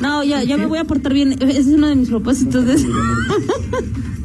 No, 0.00 0.24
ya, 0.24 0.42
ya 0.44 0.56
me 0.56 0.66
voy 0.66 0.78
a 0.78 0.84
portar 0.84 1.12
bien. 1.14 1.32
Ese 1.32 1.58
es 1.58 1.66
uno 1.66 1.88
de 1.88 1.96
mis 1.96 2.08
propósitos. 2.08 2.64
De... 2.64 2.76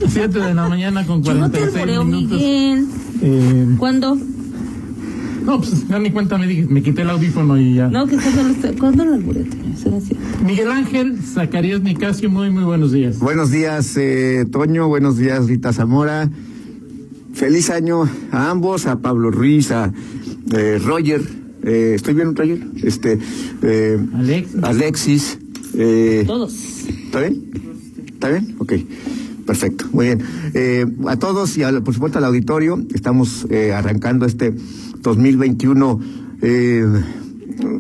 7 0.07 0.39
de 0.39 0.53
la 0.53 0.67
mañana 0.67 1.05
con 1.05 1.23
Yo 1.23 1.34
no 1.34 1.49
te 1.49 1.59
46 1.59 1.75
alboreo, 1.75 2.03
minutos. 2.05 2.38
Miguel. 2.38 2.85
Eh, 3.21 3.67
¿Cuándo? 3.77 4.17
no, 5.45 5.57
pues 5.57 5.88
ya 5.88 5.99
ni 5.99 6.12
cuenta 6.12 6.38
me 6.38 6.48
dije, 6.48 6.65
me 6.67 6.81
quité 6.81 7.01
el 7.01 7.09
audífono 7.09 7.57
y 7.57 7.75
ya. 7.75 7.88
No, 7.89 8.07
que 8.07 8.15
estás 8.15 8.34
solo 8.34 8.49
está- 8.49 8.73
¿Cuándo 8.79 9.05
lo 9.05 9.17
no 9.17 9.34
cierto. 10.01 10.15
Miguel 10.45 10.71
Ángel 10.71 11.17
Zacarías 11.21 11.81
Nicasio, 11.81 12.29
muy, 12.29 12.49
muy 12.49 12.63
buenos 12.63 12.91
días. 12.91 13.20
Buenos 13.20 13.51
días, 13.51 13.95
eh, 13.98 14.45
Toño. 14.51 14.87
Buenos 14.87 15.17
días, 15.17 15.48
Rita 15.48 15.73
Zamora. 15.73 16.29
Feliz 17.34 17.70
año 17.70 18.07
a 18.31 18.49
ambos, 18.51 18.85
a 18.85 18.99
Pablo 18.99 19.31
Ruiz, 19.31 19.71
a 19.71 19.91
eh, 20.51 20.79
Roger. 20.84 21.21
Eh, 21.63 21.94
¿Estoy 21.95 22.13
bien, 22.13 22.35
Roger? 22.35 22.59
Este, 22.84 23.20
eh, 23.62 23.99
Alexis. 24.13 24.63
Alexis. 24.63 25.38
eh, 25.76 26.23
Todos. 26.27 26.54
¿Está 27.05 27.20
bien? 27.21 27.44
¿Está 28.13 28.30
bien? 28.30 28.55
Ok. 28.59 28.73
Perfecto, 29.46 29.85
muy 29.91 30.05
bien. 30.05 30.20
Eh, 30.54 30.85
a 31.07 31.18
todos 31.18 31.57
y 31.57 31.63
al- 31.63 31.84
por 31.84 31.93
supuesto 31.93 32.18
al 32.18 32.24
auditorio, 32.26 32.82
estamos 32.93 33.46
eh, 33.49 33.74
arrancando 33.74 34.26
este 34.26 34.54
2021 35.02 35.99
eh, 36.41 36.85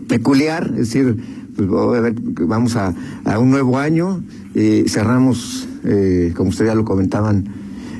peculiar, 0.09 0.71
es 0.71 0.91
decir, 0.91 1.15
pues, 1.55 1.67
voy 1.67 1.97
a 1.97 2.01
ver, 2.01 2.15
vamos 2.19 2.75
a, 2.75 2.93
a 3.23 3.39
un 3.39 3.49
nuevo 3.51 3.77
año, 3.79 4.21
eh, 4.55 4.83
cerramos, 4.87 5.67
eh, 5.85 6.33
como 6.35 6.49
ustedes 6.49 6.69
ya 6.71 6.75
lo 6.75 6.83
comentaban, 6.83 7.45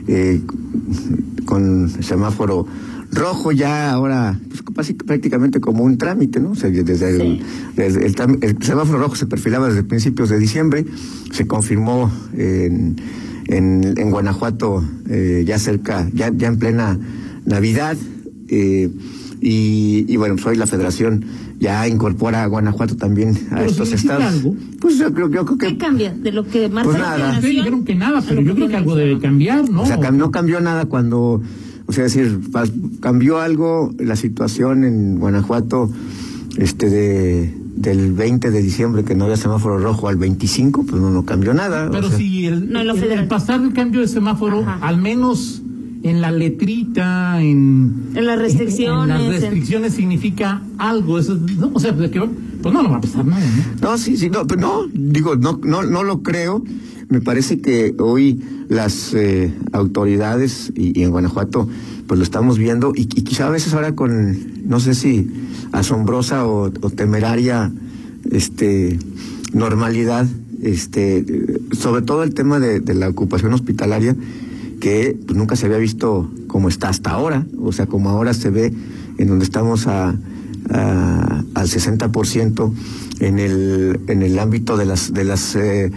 eh, 0.08 0.42
con 1.46 1.86
el 1.96 2.04
semáforo 2.04 2.68
rojo 3.14 3.52
ya 3.52 3.92
ahora 3.92 4.40
pues, 4.74 4.94
prácticamente 5.06 5.60
como 5.62 5.84
un 5.84 5.98
trámite, 5.98 6.40
¿no? 6.40 6.52
O 6.52 6.56
sea, 6.56 6.70
desde, 6.70 7.10
el, 7.10 7.18
Sí. 7.22 7.42
desde 7.76 8.06
el, 8.06 8.16
el 8.42 8.64
semáforo 8.64 9.00
rojo 9.00 9.16
se 9.16 9.26
perfilaba 9.28 9.68
desde 9.68 9.84
principios 9.84 10.30
de 10.30 10.40
diciembre, 10.40 10.86
se 11.32 11.48
confirmó 11.48 12.12
en, 12.38 12.96
en, 13.48 13.94
en 13.98 14.12
Guanajuato 14.12 14.84
eh, 15.10 15.44
ya 15.46 15.60
cerca, 15.60 16.10
ya, 16.14 16.32
ya 16.36 16.48
en 16.48 16.58
plena 16.58 16.98
Navidad, 17.46 17.98
eh, 18.50 18.90
y, 19.42 20.06
y 20.08 20.16
bueno, 20.18 20.36
pues 20.36 20.46
hoy 20.48 20.56
la 20.56 20.68
federación 20.68 21.26
ya 21.60 21.88
incorpora 21.88 22.44
a 22.44 22.48
Guanajuato 22.48 22.96
también 22.96 23.30
a 23.52 23.56
¿Pero 23.58 23.70
estos 23.70 23.92
estados. 23.92 24.24
algo? 24.24 24.56
Pues 24.80 24.98
yo 24.98 25.14
creo, 25.14 25.30
yo 25.30 25.46
creo 25.46 25.58
¿Qué 25.58 25.68
que 25.68 25.78
cambia 25.78 26.14
de 26.14 26.32
lo 26.32 26.46
que 26.46 26.70
marca 26.70 26.90
Pues 26.90 27.00
la 27.00 27.04
nada. 27.04 27.16
Ustedes 27.18 27.36
federación 27.42 27.56
dijeron 27.56 27.86
que 27.86 27.96
nada, 27.96 28.24
pero 28.28 28.42
yo 28.42 28.56
creo 28.56 28.68
que 28.70 28.76
algo 28.78 28.96
debe 28.96 29.20
cambiar, 29.20 29.70
¿no? 29.70 29.84
O 29.84 29.86
sea, 29.86 29.98
no 30.12 30.32
cambió 30.32 30.60
nada 30.62 30.86
cuando, 30.86 31.42
o 31.86 31.92
sea, 31.92 32.06
es 32.06 32.14
decir, 32.14 32.40
cambió 33.00 33.40
algo 33.40 33.94
la 34.00 34.16
situación 34.16 34.84
en 34.84 35.20
Guanajuato, 35.20 35.92
este 36.58 36.90
de 36.90 37.54
del 37.76 38.14
20 38.14 38.52
de 38.52 38.62
diciembre 38.62 39.04
que 39.04 39.16
no 39.16 39.24
había 39.26 39.36
semáforo 39.36 39.80
rojo 39.80 40.08
al 40.08 40.16
25, 40.18 40.86
pues 40.86 41.02
no, 41.02 41.10
no 41.10 41.26
cambió 41.26 41.54
nada. 41.56 41.88
o 41.88 41.92
Pero 41.92 42.08
sea, 42.10 42.18
si 42.20 42.46
el, 42.46 42.72
No, 42.72 42.80
el- 42.82 43.28
pasar 43.28 43.62
el 43.64 43.74
cambio 43.74 44.02
de 44.02 44.08
semáforo, 44.08 44.60
Ajá. 44.62 44.78
al 44.88 44.98
menos 45.02 45.62
en 46.04 46.22
la 46.22 46.32
letrita, 46.32 47.42
en, 47.42 48.10
En 48.14 48.26
las 48.26 48.38
restricciones, 48.38 49.04
en 49.18 49.24
las 49.26 49.36
en- 49.36 49.42
restricciones 49.42 49.94
significa 49.94 50.62
algo. 50.78 51.18
Eso, 51.18 51.36
no, 51.58 51.72
o 51.74 51.80
sea, 51.80 51.96
pues, 51.96 52.12
que- 52.12 52.20
pues 52.64 52.74
no, 52.74 52.82
no 52.82 52.90
va 52.90 52.98
a 52.98 53.02
pasar 53.02 53.26
nada. 53.26 53.46
¿no? 53.82 53.98
Sí, 53.98 54.18
sí, 54.18 54.30
no, 54.30 54.48
pero 54.48 54.62
no, 54.62 54.88
digo, 54.94 55.36
no, 55.36 55.60
no, 55.64 55.84
no 55.84 56.04
lo 56.04 56.24
creo. 56.24 56.64
Me 57.10 57.20
parece 57.20 57.60
que 57.60 57.94
hoy 58.00 58.42
las 58.70 59.14
eh, 59.14 59.54
autoridades 59.74 60.72
y, 60.74 61.04
en 61.04 61.12
Guanajuato, 61.12 61.68
pues 62.08 62.18
lo 62.18 62.24
estamos 62.24 62.58
viendo 62.58 62.94
y, 62.96 63.06
quizá 63.06 63.48
a 63.48 63.50
veces 63.50 63.74
ahora 63.74 63.94
con, 63.94 64.68
no 64.68 64.80
sé 64.80 64.96
si 64.96 65.30
asombrosa 65.74 66.48
o, 66.48 66.72
temeraria, 66.72 67.72
este, 68.32 68.98
normalidad, 69.52 70.26
este, 70.62 71.26
sobre 71.74 72.02
todo 72.02 72.24
el 72.24 72.34
tema 72.34 72.60
de, 72.60 72.80
de 72.80 72.94
la 72.94 73.10
ocupación 73.10 73.54
hospitalaria, 73.54 74.16
que 74.80 75.18
pues, 75.28 75.38
nunca 75.38 75.58
se 75.58 75.66
había 75.66 75.78
visto 75.80 76.32
como 76.48 76.70
está 76.70 76.88
hasta 76.88 77.12
ahora, 77.12 77.46
o 77.60 77.74
sea, 77.74 77.88
como 77.88 78.10
ahora 78.10 78.34
se 78.34 78.50
ve 78.50 78.74
en 79.18 79.28
donde 79.28 79.44
estamos 79.44 79.88
a, 79.88 80.16
a- 80.70 81.44
al 81.54 81.68
60% 81.68 82.72
en 83.20 83.40
el, 83.40 84.00
en 84.08 84.22
el 84.22 84.40
ámbito 84.40 84.78
de 84.78 84.86
las, 84.86 85.14
de 85.14 85.24
las 85.24 85.56
eh, 85.56 85.92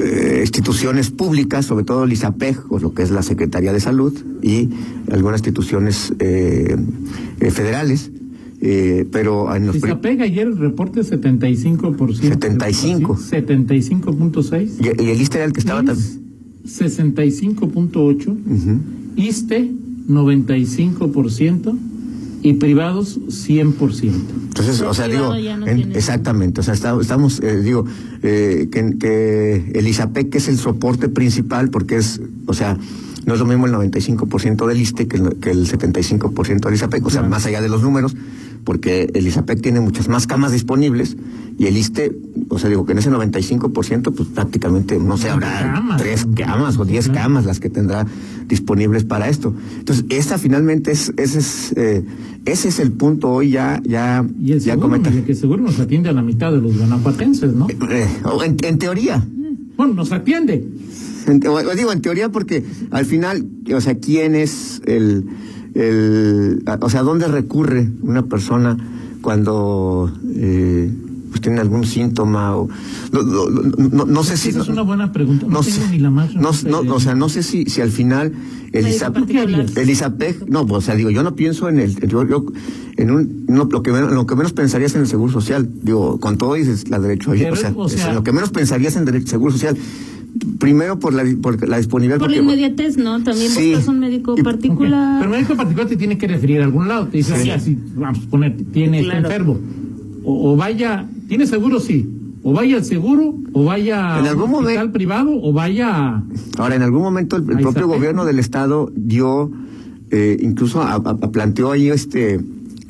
eh, 0.00 0.38
instituciones 0.40 1.10
públicas, 1.10 1.66
sobre 1.66 1.84
todo 1.84 2.04
el 2.04 2.12
ISAPEG, 2.12 2.72
o 2.72 2.78
lo 2.78 2.92
que 2.94 3.02
es 3.02 3.10
la 3.10 3.22
Secretaría 3.22 3.72
de 3.72 3.80
Salud, 3.80 4.12
y 4.42 4.68
algunas 5.10 5.40
instituciones 5.40 6.12
eh, 6.18 6.76
eh, 7.40 7.50
federales. 7.50 8.10
eh, 8.62 9.06
pero 9.10 9.54
en 9.56 9.66
los 9.66 9.76
Si 9.76 9.80
se 9.80 9.90
apega 9.90 10.24
ayer 10.24 10.46
el 10.46 10.58
reporte 10.58 11.00
75%. 11.00 12.14
75. 12.14 13.16
75.6. 13.16 14.68
y, 14.80 15.02
y 15.04 15.10
el 15.10 15.20
ISTE 15.20 15.38
era 15.38 15.46
el 15.46 15.52
que 15.52 15.60
estaba 15.60 15.82
también. 15.82 16.20
65.8. 16.66 18.26
Ujú. 18.28 18.78
ISTE 19.16 19.70
95% 20.08 21.76
y 22.42 22.54
privados 22.54 23.18
100%. 23.28 24.12
Entonces, 24.48 24.80
o 24.80 24.94
sea, 24.94 25.08
digo, 25.08 25.28
no 25.28 25.66
en- 25.66 25.92
exactamente, 25.94 26.60
o 26.60 26.64
sea, 26.64 26.74
está- 26.74 26.96
estamos, 27.00 27.40
eh, 27.42 27.60
digo, 27.60 27.84
eh, 28.22 28.68
que, 28.72 28.96
que 28.98 29.72
el 29.74 29.86
ISAPEC 29.86 30.30
que 30.30 30.38
es 30.38 30.48
el 30.48 30.56
soporte 30.58 31.08
principal, 31.08 31.70
porque 31.70 31.96
es, 31.96 32.20
o 32.46 32.54
sea, 32.54 32.78
no 33.26 33.34
es 33.34 33.40
lo 33.40 33.46
mismo 33.46 33.66
el 33.66 33.72
95% 33.72 34.66
del 34.66 34.80
ISTE 34.80 35.06
que 35.06 35.16
el, 35.18 35.36
que 35.36 35.50
el 35.50 35.66
75% 35.66 36.60
del 36.68 36.74
ISAPEC, 36.74 37.04
o 37.06 37.10
sea, 37.10 37.20
Claro. 37.20 37.30
más 37.30 37.44
allá 37.46 37.60
de 37.60 37.68
los 37.68 37.82
números, 37.82 38.16
porque 38.64 39.10
el 39.14 39.26
ISAPEC 39.26 39.60
tiene 39.62 39.80
muchas 39.80 40.08
más 40.08 40.26
camas 40.26 40.52
disponibles 40.52 41.16
y 41.58 41.66
el 41.66 41.76
ISTE, 41.76 42.16
o 42.48 42.58
sea, 42.58 42.70
digo 42.70 42.86
que 42.86 42.92
en 42.92 42.98
ese 42.98 43.10
95%, 43.10 44.14
pues 44.14 44.28
prácticamente, 44.30 44.98
no 44.98 45.16
sé, 45.18 45.28
habrá 45.30 45.72
Camas. 45.74 46.00
tres 46.02 46.26
camas 46.34 46.78
o 46.78 46.84
diez 46.84 47.08
camas 47.08 47.44
las 47.44 47.60
que 47.60 47.68
tendrá 47.68 48.06
disponibles 48.48 49.04
para 49.04 49.28
esto. 49.28 49.54
Entonces, 49.78 50.04
esa 50.08 50.38
finalmente 50.38 50.90
es, 50.92 51.12
ese 51.16 51.38
es, 51.38 51.72
eh, 51.76 52.04
ese 52.46 52.68
es 52.68 52.78
el 52.80 52.92
punto 52.92 53.28
hoy 53.30 53.50
ya, 53.50 53.80
ya, 53.84 54.24
Y 54.42 54.52
el 54.52 54.60
ya 54.60 54.74
seguro, 54.74 55.00
que 55.26 55.34
seguro 55.34 55.62
nos 55.62 55.78
atiende 55.80 56.08
a 56.08 56.12
la 56.12 56.22
mitad 56.22 56.50
de 56.50 56.58
los 56.62 56.76
guanajuatenses, 56.78 57.52
¿no? 57.54 57.66
Eh, 57.68 58.08
o 58.24 58.42
en, 58.42 58.56
en 58.62 58.78
teoría, 58.78 59.22
Bueno, 59.76 59.94
nos 59.94 60.12
atiende. 60.12 60.66
En- 61.26 61.46
o 61.46 61.74
digo 61.74 61.92
en 61.92 62.00
teoría 62.00 62.30
porque 62.30 62.64
al 62.90 63.04
final, 63.04 63.46
o 63.74 63.80
sea, 63.82 63.96
¿quién 63.98 64.34
es 64.34 64.80
el, 64.86 65.26
el 65.74 66.62
a- 66.66 66.78
o 66.80 66.90
sea, 66.90 67.02
dónde 67.02 67.26
recurre 67.28 67.88
una 68.02 68.22
persona 68.26 68.76
cuando 69.22 70.10
eh, 70.34 70.90
pues 71.30 71.40
tiene 71.42 71.60
algún 71.60 71.84
síntoma 71.84 72.56
o 72.56 72.68
no, 73.12 73.22
no, 73.22 73.48
no- 73.50 73.88
no- 73.88 74.04
no 74.06 74.24
sé 74.24 74.36
si 74.36 74.48
Esa 74.48 74.60
es 74.62 74.68
una 74.68 74.82
buena 74.82 75.12
pregunta. 75.12 75.46
No, 75.46 75.60
tengo 75.62 75.62
sé, 75.62 75.88
ni 75.90 75.98
la 76.00 76.10
más 76.10 76.34
no, 76.34 76.52
no, 76.82 76.94
o 76.94 77.00
sea, 77.00 77.14
no 77.14 77.28
sé 77.28 77.42
si 77.42 77.66
si 77.66 77.80
al 77.80 77.90
final 77.90 78.32
el 78.72 78.86
el 79.76 79.90
ISAPEG, 79.90 80.48
no, 80.48 80.66
pues, 80.66 80.78
o 80.78 80.80
sea, 80.80 80.94
digo, 80.96 81.10
yo 81.10 81.22
no 81.22 81.34
pienso 81.36 81.68
en 81.68 81.78
el, 81.80 81.94
yo, 82.08 82.26
yo 82.26 82.46
en 82.96 83.10
un, 83.10 83.44
no, 83.48 83.64
lo 83.70 83.82
que 83.82 83.92
menos, 83.92 84.12
lo 84.12 84.26
que 84.26 84.34
menos 84.36 84.52
pensaría 84.52 84.86
es 84.86 84.94
en 84.94 85.02
el 85.02 85.06
seguro 85.06 85.32
social, 85.32 85.68
digo, 85.82 86.18
con 86.20 86.36
todo 86.38 86.54
dices 86.54 86.88
la 86.88 86.98
derecho, 86.98 87.30
o 87.30 87.34
sea, 87.56 87.72
o 87.76 87.88
sea- 87.88 88.12
lo 88.14 88.22
que 88.24 88.32
menos 88.32 88.50
pensarías 88.50 88.96
en 88.96 89.04
derecho, 89.04 89.26
seguro 89.28 89.52
social, 89.52 89.76
primero 90.58 90.98
por 90.98 91.12
la, 91.14 91.24
por 91.40 91.66
la 91.68 91.78
disponibilidad, 91.78 92.18
Por 92.18 92.30
la 92.30 92.36
inmediatez, 92.38 92.96
¿no? 92.96 93.22
También 93.22 93.50
Sí. 93.50 93.70
buscas 93.70 93.88
un 93.88 94.00
médico 94.00 94.34
particular. 94.36 95.20
Pero 95.20 95.34
el 95.34 95.40
médico 95.40 95.56
particular 95.56 95.88
te 95.88 95.96
tiene 95.96 96.18
que 96.18 96.26
referir 96.28 96.60
a 96.60 96.64
algún 96.64 96.88
lado. 96.88 97.06
Te 97.08 97.18
dice, 97.18 97.34
Sí. 97.36 97.42
"Oye, 97.50 97.60
si, 97.60 97.78
vamos 97.96 98.24
a 98.26 98.30
poner, 98.30 98.56
tiene, 98.72 99.02
Claro. 99.02 99.18
enfermo. 99.26 99.58
O, 100.24 100.52
o 100.52 100.56
vaya, 100.56 101.06
¿tiene 101.28 101.46
seguro? 101.46 101.80
Sí. 101.80 102.08
O 102.42 102.52
vaya 102.52 102.76
al 102.76 102.84
seguro, 102.84 103.34
o 103.52 103.64
vaya 103.64 104.18
En 104.18 104.26
a 104.26 104.30
algún 104.30 104.44
un 104.50 104.54
hospital 104.56 104.74
momento- 104.74 104.92
privado, 104.92 105.30
o 105.42 105.52
vaya 105.52 106.22
Ahora, 106.58 106.74
en 106.76 106.82
algún 106.82 107.02
momento 107.02 107.36
el, 107.36 107.42
propio 107.44 107.86
gobierno 107.86 108.24
del 108.24 108.38
estado 108.38 108.90
dio, 108.96 109.50
eh, 110.10 110.38
incluso 110.40 110.80
a- 110.80 110.92
a- 110.92 110.96
a- 110.96 111.30
planteó 111.32 111.70
ahí 111.72 111.88
este 111.88 112.40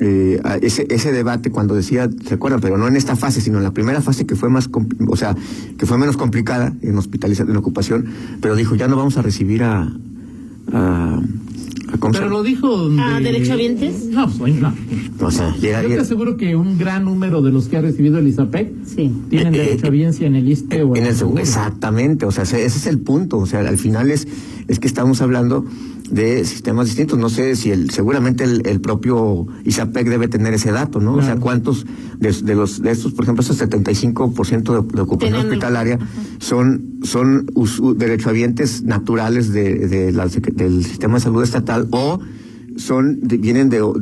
eh, 0.03 0.39
a 0.43 0.55
ese, 0.57 0.87
ese 0.89 1.11
debate 1.11 1.51
cuando 1.51 1.75
decía, 1.75 2.09
¿se 2.27 2.33
acuerdan? 2.33 2.59
Pero 2.59 2.75
no 2.77 2.87
en 2.87 2.95
esta 2.95 3.15
fase, 3.15 3.39
sino 3.39 3.59
en 3.59 3.63
la 3.63 3.71
primera 3.71 4.01
fase 4.01 4.25
que 4.25 4.35
fue 4.35 4.49
más, 4.49 4.67
o 5.07 5.15
sea, 5.15 5.35
que 5.77 5.85
fue 5.85 5.97
menos 5.99 6.17
complicada 6.17 6.73
en 6.81 6.97
hospitalización, 6.97 7.51
en 7.51 7.57
ocupación, 7.57 8.05
pero 8.41 8.55
dijo, 8.55 8.75
ya 8.75 8.87
no 8.87 8.95
vamos 8.97 9.17
a 9.17 9.21
recibir 9.21 9.61
a, 9.63 9.93
a, 10.73 11.21
¿Cómo 11.99 12.13
se- 12.13 12.19
Pero 12.21 12.31
lo 12.31 12.41
dijo. 12.41 12.89
De- 12.89 13.21
¿derechohabientes? 13.21 14.05
No, 14.07 14.27
pues 14.37 14.55
no. 14.55 14.73
O 15.19 15.29
sea, 15.29 15.53
llega- 15.57 15.83
Yo 15.83 15.89
te 15.89 15.99
aseguro 15.99 16.37
que 16.37 16.55
un 16.55 16.77
gran 16.77 17.03
número 17.03 17.41
de 17.41 17.51
los 17.51 17.67
que 17.67 17.75
ha 17.77 17.81
recibido 17.81 18.17
el 18.17 18.27
ISAPEC 18.29 18.71
Sí. 18.85 19.11
tienen 19.29 19.53
Eh, 19.53 19.57
eh, 19.57 19.65
derecho 19.65 19.87
a 19.87 19.89
biencia 19.89 20.25
en 20.25 20.35
el 20.35 20.47
ISTE 20.49 20.83
o 20.83 20.95
en 20.95 21.05
el 21.05 21.13
seguro. 21.15 21.41
Exactamente, 21.41 22.25
o 22.25 22.31
sea, 22.31 22.43
ese 22.43 22.63
ese 22.65 22.77
es 22.77 22.87
el 22.87 22.99
punto. 22.99 23.37
O 23.39 23.45
sea, 23.45 23.59
al 23.59 23.77
final 23.77 24.09
es, 24.09 24.25
es 24.69 24.79
que 24.79 24.87
estamos 24.87 25.21
hablando 25.21 25.65
de 26.11 26.45
sistemas 26.45 26.87
distintos. 26.87 27.17
No 27.17 27.29
sé 27.29 27.55
si 27.55 27.71
el, 27.71 27.89
seguramente 27.89 28.43
el, 28.43 28.67
el 28.67 28.81
propio 28.81 29.47
ISAPEC 29.65 30.07
debe 30.09 30.27
tener 30.27 30.53
ese 30.53 30.71
dato, 30.71 30.99
¿no? 30.99 31.13
O 31.15 31.21
sea, 31.21 31.37
cuántos 31.37 31.85
de, 32.19 32.31
de 32.31 32.55
los 32.55 32.81
de 32.81 32.91
estos, 32.91 33.13
por 33.13 33.25
ejemplo, 33.25 33.41
esos 33.41 33.59
75% 33.61 34.63
de, 34.63 34.95
de 34.95 35.01
ocupación 35.01 35.35
hospitalaria 35.39 35.97
son 36.39 36.99
son 37.03 37.47
usu- 37.55 37.95
derechohabientes 37.95 38.83
naturales 38.83 39.51
de, 39.53 39.87
de 39.87 40.11
la 40.11 40.27
del 40.27 40.83
sistema 40.85 41.15
de 41.15 41.19
salud 41.21 41.41
estatal 41.43 41.87
o 41.91 42.19
son 42.77 43.19
vienen 43.21 43.69
de, 43.69 43.81
o 43.81 43.93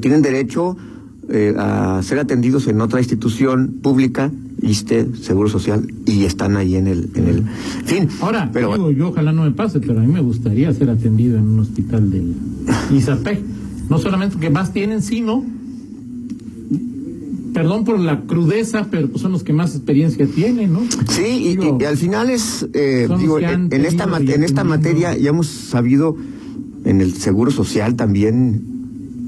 tienen 0.00 0.20
derecho 0.22 0.76
eh, 1.30 1.54
a 1.56 2.00
ser 2.02 2.18
atendidos 2.18 2.66
en 2.66 2.80
otra 2.80 3.00
institución 3.00 3.78
pública, 3.82 4.30
ISTE, 4.62 5.14
Seguro 5.16 5.48
Social, 5.48 5.86
y 6.06 6.24
están 6.24 6.56
ahí 6.56 6.76
en 6.76 6.86
el, 6.86 7.10
en 7.14 7.28
el, 7.28 7.44
fin. 7.84 8.08
Ahora, 8.20 8.50
pero 8.52 8.72
digo, 8.74 8.90
yo 8.90 9.08
ojalá 9.08 9.32
no 9.32 9.44
me 9.44 9.50
pase, 9.50 9.80
pero 9.80 9.98
a 9.98 10.02
mí 10.02 10.12
me 10.12 10.20
gustaría 10.20 10.72
ser 10.72 10.90
atendido 10.90 11.38
en 11.38 11.44
un 11.44 11.60
hospital 11.60 12.10
del 12.10 12.34
ISAPEC. 12.92 13.40
No 13.88 13.98
solamente 13.98 14.38
que 14.38 14.50
más 14.50 14.72
tienen, 14.72 15.02
sino, 15.02 15.44
perdón 17.52 17.84
por 17.84 17.98
la 17.98 18.22
crudeza, 18.22 18.88
pero 18.90 19.08
pues 19.08 19.22
son 19.22 19.32
los 19.32 19.44
que 19.44 19.52
más 19.52 19.74
experiencia 19.74 20.26
tienen, 20.26 20.72
¿no? 20.72 20.80
Sí, 21.08 21.22
y, 21.24 21.56
Digo, 21.56 21.78
y 21.80 21.84
al 21.84 21.96
final 21.96 22.30
es, 22.30 22.66
eh, 22.72 23.08
digo, 23.18 23.38
en, 23.38 23.68
en 23.72 23.84
esta, 23.84 24.06
tenido 24.06 24.34
en 24.34 24.44
esta 24.44 24.64
materia 24.64 25.16
ya 25.16 25.30
hemos 25.30 25.46
sabido 25.46 26.16
en 26.84 27.00
el 27.00 27.14
Seguro 27.14 27.50
Social 27.50 27.96
también, 27.96 28.62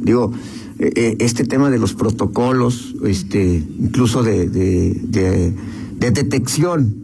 digo, 0.03 0.33
eh, 0.79 0.93
eh, 0.97 1.17
este 1.21 1.45
tema 1.45 1.71
de 1.71 1.79
los 1.79 1.95
protocolos, 1.95 2.95
este, 3.05 3.63
incluso 3.79 4.23
de, 4.23 4.49
de, 4.49 5.01
de, 5.05 5.53
de 5.99 6.11
detección. 6.11 6.95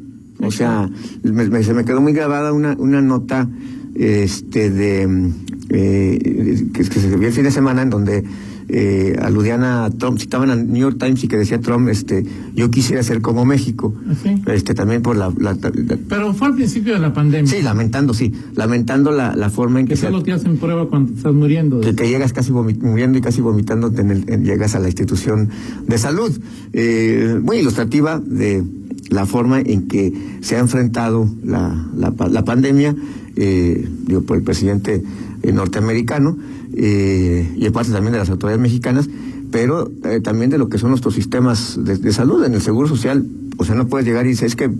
O 0.40 0.50
sea, 0.50 0.90
me- 1.22 1.48
me- 1.48 1.62
se 1.62 1.72
me 1.74 1.84
quedó 1.84 2.00
muy 2.00 2.12
grabada 2.12 2.52
una, 2.52 2.74
una 2.78 3.00
nota 3.00 3.48
este 3.94 4.70
de 4.70 5.30
eh, 5.68 6.66
que, 6.72 6.82
que 6.84 7.00
se 7.00 7.16
vio 7.16 7.28
el 7.28 7.34
fin 7.34 7.44
de 7.44 7.50
semana 7.50 7.82
en 7.82 7.90
donde 7.90 8.24
eh, 8.68 9.16
aludían 9.20 9.62
a 9.64 9.90
Trump, 9.90 10.18
citaban 10.18 10.50
al 10.50 10.66
New 10.68 10.80
York 10.80 10.96
Times 10.98 11.22
y 11.24 11.28
que 11.28 11.36
decía 11.36 11.60
Trump, 11.60 11.88
este, 11.88 12.24
yo 12.54 12.70
quisiera 12.70 13.02
ser 13.02 13.20
como 13.20 13.44
México, 13.44 13.94
¿Sí? 14.22 14.34
este 14.46 14.74
también 14.74 15.02
por 15.02 15.16
la, 15.16 15.32
la- 15.38 15.52
la- 15.54 15.98
Pero 16.08 16.32
fue 16.34 16.48
al 16.48 16.54
principio 16.54 16.94
de 16.94 17.00
la 17.00 17.12
pandemia. 17.12 17.50
sí, 17.50 17.62
lamentando, 17.62 18.14
sí, 18.14 18.32
lamentando 18.54 19.10
la, 19.10 19.34
la 19.36 19.50
forma 19.50 19.80
en 19.80 19.86
que, 19.86 19.94
que 19.94 20.00
solo 20.00 20.22
te 20.22 20.32
hacen 20.32 20.56
prueba 20.56 20.88
cuando 20.88 21.12
estás 21.14 21.32
muriendo. 21.34 21.80
que, 21.80 21.94
que 21.94 22.08
llegas 22.08 22.32
casi 22.32 22.52
muriendo 22.52 23.18
y 23.18 23.20
casi 23.20 23.40
vomitándote 23.40 24.00
en 24.00 24.10
el, 24.10 24.24
en- 24.28 24.44
llegas 24.44 24.74
a 24.74 24.78
la 24.80 24.86
institución 24.88 25.48
de 25.86 25.98
salud. 25.98 26.30
Eh, 26.72 27.38
muy 27.42 27.58
ilustrativa 27.58 28.18
de 28.18 28.62
la 29.10 29.26
forma 29.26 29.60
en 29.60 29.88
que 29.88 30.12
se 30.40 30.56
ha 30.56 30.60
enfrentado 30.60 31.28
la, 31.44 31.86
la, 31.96 32.14
la 32.30 32.44
pandemia, 32.44 32.94
eh, 33.36 33.88
digo, 34.06 34.22
por 34.22 34.36
el 34.36 34.42
presidente 34.42 35.02
eh, 35.42 35.52
norteamericano 35.52 36.36
eh, 36.74 37.52
y 37.56 37.66
en 37.66 37.72
parte 37.72 37.92
también 37.92 38.12
de 38.12 38.18
las 38.18 38.30
autoridades 38.30 38.60
mexicanas, 38.60 39.08
pero 39.50 39.90
eh, 40.04 40.20
también 40.20 40.50
de 40.50 40.58
lo 40.58 40.68
que 40.68 40.78
son 40.78 40.90
nuestros 40.90 41.14
sistemas 41.14 41.78
de, 41.82 41.98
de 41.98 42.12
salud 42.12 42.42
en 42.44 42.54
el 42.54 42.60
Seguro 42.62 42.88
Social. 42.88 43.26
O 43.58 43.64
sea, 43.64 43.74
no 43.74 43.86
puedes 43.86 44.06
llegar 44.06 44.24
y 44.26 44.30
decir, 44.30 44.46
es 44.46 44.56
que 44.56 44.70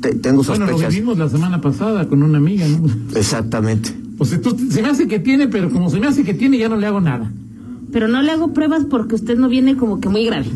te- 0.00 0.14
tengo 0.14 0.42
bueno, 0.42 0.64
lo 0.64 0.72
sospechas. 0.72 0.94
vivimos 0.94 1.18
la 1.18 1.28
semana 1.28 1.60
pasada 1.60 2.08
con 2.08 2.22
una 2.22 2.38
amiga, 2.38 2.66
¿no? 2.68 2.86
Exactamente. 3.14 3.90
Pues 4.16 4.40
tú, 4.40 4.56
se 4.70 4.80
me 4.80 4.88
hace 4.88 5.06
que 5.08 5.18
tiene, 5.18 5.48
pero 5.48 5.70
como 5.70 5.90
se 5.90 6.00
me 6.00 6.06
hace 6.06 6.24
que 6.24 6.32
tiene, 6.34 6.56
ya 6.56 6.68
no 6.68 6.76
le 6.76 6.86
hago 6.86 7.00
nada. 7.00 7.30
Pero 7.92 8.08
no 8.08 8.22
le 8.22 8.30
hago 8.30 8.52
pruebas 8.54 8.84
porque 8.88 9.14
usted 9.16 9.36
no 9.36 9.48
viene 9.48 9.76
como 9.76 10.00
que 10.00 10.08
muy 10.08 10.24
grave. 10.24 10.46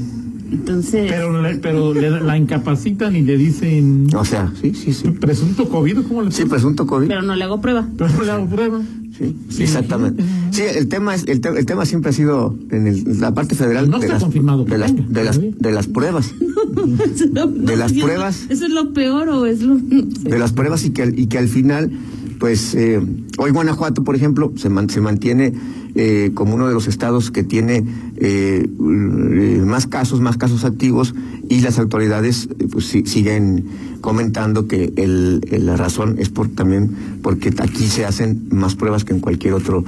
Entonces, 0.51 1.11
Pero, 1.11 1.33
pero 1.61 1.95
le- 1.95 2.21
la 2.23 2.37
incapacitan 2.39 3.15
y 3.17 3.23
le 3.23 3.37
dicen 3.37 4.07
O 4.15 4.25
sea, 4.25 4.53
sí, 4.61 4.73
sí, 4.75 4.93
sí. 4.93 5.09
presunto 5.11 5.69
COVID, 5.69 5.99
¿cómo 6.09 6.23
le 6.23 6.33
Sí, 6.33 6.45
presunto 6.47 6.87
COVID. 6.87 7.09
pero 7.09 7.23
no 7.23 7.37
le 7.37 7.45
hago 7.45 7.61
prueba. 7.61 7.87
Pero 7.97 8.11
no 8.13 8.23
le 8.23 8.31
hago 8.31 8.47
prueba. 8.47 8.81
Sí, 9.17 9.35
Sí, 9.49 9.63
exactamente. 9.65 10.23
Sí, 10.53 10.63
el 10.63 10.87
tema 10.89 11.15
es 11.15 11.25
el, 11.27 11.41
te- 11.41 11.49
el 11.59 11.67
tema 11.67 11.85
siempre 11.85 12.11
ha 12.11 12.13
sido 12.13 12.57
en 12.71 12.87
el- 12.87 13.21
la 13.21 13.35
parte 13.35 13.55
federal 13.57 13.91
No 13.91 13.99
de, 13.99 14.07
está 14.07 14.15
las, 14.15 14.23
confirmado 14.23 14.65
de, 14.65 14.79
las, 14.79 14.95
de, 14.95 15.25
las, 15.25 15.41
de 15.41 15.73
las 15.73 15.87
pruebas, 15.89 16.33
de 16.87 17.77
las 17.77 17.93
pruebas. 17.93 18.47
¿Eso 18.49 18.67
es 18.67 18.71
lo 18.73 18.93
peor 18.93 19.29
o 19.29 19.47
es 19.47 19.63
lo.? 19.63 19.77
de 19.77 20.39
las 20.39 20.53
pruebas 20.53 20.85
y 20.85 20.91
que 20.91 21.03
al- 21.03 21.19
y 21.19 21.27
que 21.27 21.39
al 21.39 21.49
final, 21.49 21.91
pues 22.39 22.75
eh, 22.75 23.01
hoy 23.39 23.51
Guanajuato, 23.51 24.05
por 24.05 24.15
ejemplo, 24.17 24.53
se, 24.57 24.69
man- 24.69 24.89
se 24.91 25.01
mantiene 25.01 25.53
eh, 25.95 26.31
como 26.35 26.55
uno 26.55 26.69
de 26.69 26.75
los 26.75 26.87
estados 26.87 27.31
que 27.31 27.43
tiene 27.43 27.85
eh, 28.17 28.69
más 28.79 29.87
casos, 29.87 30.21
más 30.21 30.37
casos 30.37 30.65
activos 30.65 31.15
y 31.49 31.61
las 31.61 31.79
autoridades 31.79 32.49
eh, 32.59 32.69
pues 32.71 32.87
siguen 32.87 33.65
comentando 34.01 34.69
que 34.69 34.93
el, 34.97 35.41
la 35.67 35.77
razón 35.77 36.17
es 36.19 36.29
por 36.29 36.49
también 36.49 36.91
porque 37.23 37.53
aquí 37.59 37.87
se 37.87 38.05
hacen 38.05 38.47
más 38.51 38.77
pruebas 38.77 39.05
que 39.05 39.13
en 39.13 39.21
cualquier 39.21 39.55
otro 39.55 39.85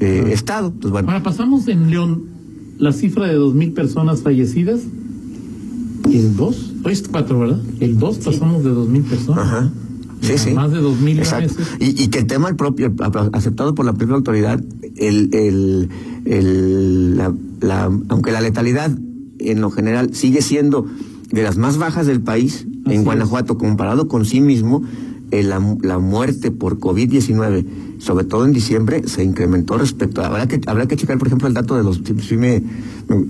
eh, 0.00 0.28
estado. 0.32 0.66
Entonces, 0.68 0.90
bueno, 0.90 1.08
Ahora 1.10 1.22
pasamos 1.22 1.66
en 1.68 1.90
León 1.90 2.24
la 2.78 2.92
cifra 2.92 3.26
de 3.26 3.34
dos 3.34 3.54
mil 3.54 3.72
personas 3.72 4.22
fallecidas. 4.22 4.80
¿Y 6.10 6.18
el 6.18 6.36
2? 6.36 6.72
Hoy 6.84 6.92
es 6.92 7.08
4, 7.08 7.38
¿verdad? 7.38 7.60
El 7.80 7.98
2 7.98 8.18
pasamos 8.18 8.62
de 8.62 8.70
dos 8.70 8.88
mil 8.90 9.02
personas. 9.02 9.44
Ajá. 9.46 9.72
Sí, 10.20 10.32
A 10.32 10.38
sí. 10.38 10.50
Más 10.52 10.70
de 10.72 10.78
dos 10.78 10.98
mil 11.00 11.18
Exacto. 11.18 11.52
meses. 11.58 11.74
Y, 11.80 12.02
y 12.02 12.08
que 12.08 12.18
el 12.20 12.26
tema 12.26 12.48
el 12.48 12.56
propio, 12.56 12.92
aceptado 13.32 13.74
por 13.74 13.84
la 13.84 13.92
propia 13.94 14.14
autoridad, 14.16 14.62
el, 14.96 15.30
el, 15.34 15.88
el- 16.24 17.16
la, 17.16 17.34
la- 17.60 17.90
aunque 18.08 18.32
la 18.32 18.40
letalidad 18.40 18.90
en 19.38 19.60
lo 19.60 19.70
general 19.70 20.14
sigue 20.14 20.40
siendo 20.42 20.86
de 21.30 21.42
las 21.42 21.56
más 21.56 21.76
bajas 21.78 22.06
del 22.06 22.20
país, 22.20 22.66
Así 22.84 22.94
en 22.94 23.00
es. 23.00 23.04
Guanajuato, 23.04 23.58
comparado 23.58 24.08
con 24.08 24.24
sí 24.24 24.40
mismo, 24.40 24.82
eh, 25.30 25.42
la, 25.42 25.60
la 25.82 25.98
muerte 25.98 26.50
por 26.50 26.78
COVID-19, 26.78 27.64
sobre 27.98 28.24
todo 28.24 28.44
en 28.44 28.52
diciembre, 28.52 29.02
se 29.08 29.24
incrementó 29.24 29.76
respecto 29.78 30.20
a... 30.22 30.26
Habrá 30.26 30.46
que, 30.46 30.60
habrá 30.66 30.86
que 30.86 30.96
checar, 30.96 31.18
por 31.18 31.26
ejemplo, 31.28 31.48
el 31.48 31.54
dato 31.54 31.76
de 31.76 31.82
los... 31.82 32.00
sí 32.26 32.36
me- 32.36 32.62
me- 33.08 33.26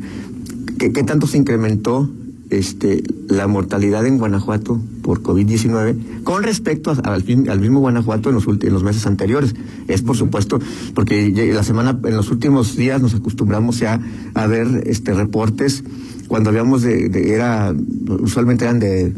¿qué, 0.79 0.93
qué 0.93 1.03
tanto 1.05 1.27
se 1.27 1.39
incrementó 1.39 2.11
este, 2.51 3.03
la 3.29 3.47
mortalidad 3.47 4.07
en 4.07 4.19
Guanajuato 4.19 4.81
por 5.03 5.23
COVID-19 5.23 6.23
con 6.25 6.43
respecto 6.43 6.91
a- 6.91 6.95
al, 7.13 7.23
fin- 7.23 7.49
al 7.49 7.61
mismo 7.61 7.81
Guanajuato 7.81 8.29
en 8.29 8.35
los, 8.37 8.47
ulti- 8.47 8.67
en 8.67 8.73
los 8.73 8.83
meses 8.85 9.07
anteriores. 9.07 9.55
Es 9.89 10.03
por 10.03 10.17
supuesto, 10.17 10.59
porque 10.95 11.31
la 11.55 11.63
semana, 11.63 11.99
en 12.05 12.17
los 12.17 12.31
últimos 12.31 12.77
días 12.77 13.01
nos 13.03 13.15
acostumbramos 13.15 13.79
ya 13.81 14.01
a 14.35 14.47
ver 14.47 14.85
este 14.87 15.15
reportes 15.15 15.85
cuando 16.29 16.51
habíamos 16.51 16.83
de, 16.83 17.09
de- 17.09 17.33
era, 17.35 17.75
usualmente 18.21 18.65
eran 18.65 18.79
de 18.79 19.13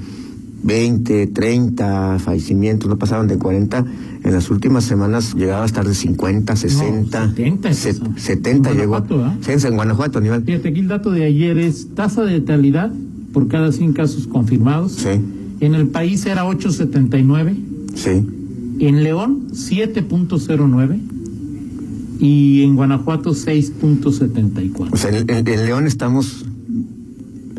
20, 0.63 1.29
30 1.29 2.19
fallecimientos, 2.19 2.89
no 2.89 2.97
pasaban 2.99 3.29
de 3.29 3.39
40. 3.39 3.85
En 4.25 4.33
las 4.33 4.51
últimas 4.51 4.83
semanas 4.85 5.35
llegaba 5.35 5.63
a 5.63 5.67
estar 5.67 5.87
de 5.87 5.95
50, 5.95 6.57
60, 6.57 7.29
70 7.29 7.73
se- 7.75 7.91
empezó. 7.91 8.13
70 8.17 8.71
En 8.71 8.77
llegó. 8.77 8.99
Guanajuato. 8.99 9.33
Sí, 9.43 9.67
en 9.67 9.75
Guanajuato, 9.77 10.19
Aníbal. 10.19 10.43
Fíjate, 10.43 10.69
aquí 10.71 10.81
el 10.81 10.89
dato 10.89 11.13
de 11.13 11.25
ayer 11.25 11.59
es 11.59 11.95
tasa 11.95 12.23
de 12.25 12.33
letalidad 12.33 12.91
por 13.37 13.49
cada 13.49 13.71
100 13.71 13.93
casos 13.93 14.27
confirmados. 14.27 14.93
Sí, 14.93 15.11
En 15.61 15.75
el 15.75 15.89
país 15.89 16.25
era 16.25 16.47
8.79. 16.47 17.55
sí. 17.95 18.27
En 18.81 19.05
León, 19.05 19.49
7.09. 19.53 20.99
Y 22.19 22.63
en 22.63 22.77
Guanajuato, 22.77 23.33
6.74. 23.35 24.89
O 24.91 24.97
sea, 24.97 25.11
en, 25.19 25.29
en- 25.31 25.47
en 25.47 25.67
León 25.67 25.87
estamos 25.87 26.47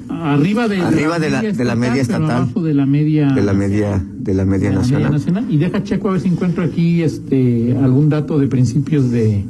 Arriba 0.10 0.68
de, 0.68 0.82
Arriba 0.82 1.20
de 1.20 1.30
la- 1.30 1.42
de 1.44 1.64
la 1.64 1.76
media 1.76 2.02
estatal. 2.02 2.32
abajo 2.32 2.64
de 2.64 2.74
la 2.74 2.88
media, 2.88 3.28
de 3.34 3.44
la 3.44 3.54
media, 3.54 4.04
de 4.20 4.34
la 4.34 4.46
media 4.46 4.70
de 4.70 4.72
la 4.72 4.72
media 4.72 4.72
nacional. 4.72 5.12
nacional. 5.12 5.46
Y 5.48 5.58
deja 5.58 5.84
checo 5.84 6.10
a 6.10 6.14
ver 6.14 6.22
si 6.22 6.30
encuentro 6.30 6.64
aquí 6.64 7.04
este 7.04 7.78
algún 7.78 8.10
dato 8.10 8.40
de 8.40 8.48
principios 8.48 9.12
de, 9.12 9.44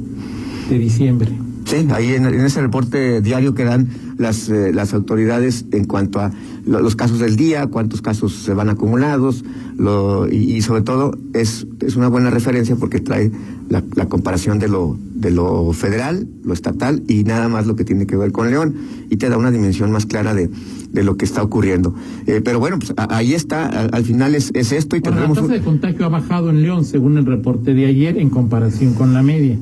de 0.68 0.78
diciembre. 0.78 1.30
Sí, 1.68 1.86
ahí 1.92 2.14
en, 2.14 2.24
en 2.24 2.40
ese 2.40 2.62
reporte 2.62 3.20
diario 3.20 3.52
que 3.54 3.62
dan 3.64 3.88
las, 4.16 4.48
eh, 4.48 4.72
las 4.72 4.94
autoridades 4.94 5.66
en 5.70 5.84
cuanto 5.84 6.18
a 6.18 6.32
lo- 6.64 6.80
los 6.80 6.96
casos 6.96 7.18
del 7.18 7.36
día, 7.36 7.66
cuántos 7.66 8.00
casos 8.00 8.32
se 8.32 8.54
van 8.54 8.70
acumulados, 8.70 9.44
lo, 9.76 10.26
y, 10.26 10.36
y 10.54 10.62
sobre 10.62 10.80
todo 10.80 11.10
es, 11.34 11.66
es 11.80 11.96
una 11.96 12.08
buena 12.08 12.30
referencia 12.30 12.74
porque 12.76 13.00
trae 13.00 13.30
la, 13.68 13.82
la 13.96 14.06
comparación 14.06 14.58
de 14.58 14.68
lo, 14.68 14.96
de 15.14 15.30
lo 15.30 15.70
federal, 15.74 16.26
lo 16.42 16.54
estatal 16.54 17.02
y 17.06 17.24
nada 17.24 17.48
más 17.50 17.66
lo 17.66 17.76
que 17.76 17.84
tiene 17.84 18.06
que 18.06 18.16
ver 18.16 18.32
con 18.32 18.50
León 18.50 18.74
y 19.10 19.16
te 19.18 19.28
da 19.28 19.36
una 19.36 19.50
dimensión 19.50 19.92
más 19.92 20.06
clara 20.06 20.32
de, 20.32 20.48
de 20.90 21.02
lo 21.04 21.18
que 21.18 21.26
está 21.26 21.42
ocurriendo. 21.42 21.94
Eh, 22.26 22.40
pero 22.42 22.60
bueno, 22.60 22.78
pues 22.78 22.94
a- 22.96 23.14
ahí 23.14 23.34
está, 23.34 23.66
al, 23.66 23.90
al 23.92 24.04
final 24.04 24.34
es, 24.34 24.50
es 24.54 24.72
esto 24.72 24.96
y 24.96 25.00
la 25.00 25.10
tendremos... 25.10 25.36
tasa 25.36 25.46
un- 25.48 25.52
de 25.52 25.60
contagio 25.60 26.06
ha 26.06 26.08
bajado 26.08 26.48
en 26.48 26.62
León 26.62 26.86
según 26.86 27.18
el 27.18 27.26
reporte 27.26 27.74
de 27.74 27.84
ayer 27.84 28.16
en 28.16 28.30
comparación 28.30 28.94
con 28.94 29.12
la 29.12 29.22
media. 29.22 29.58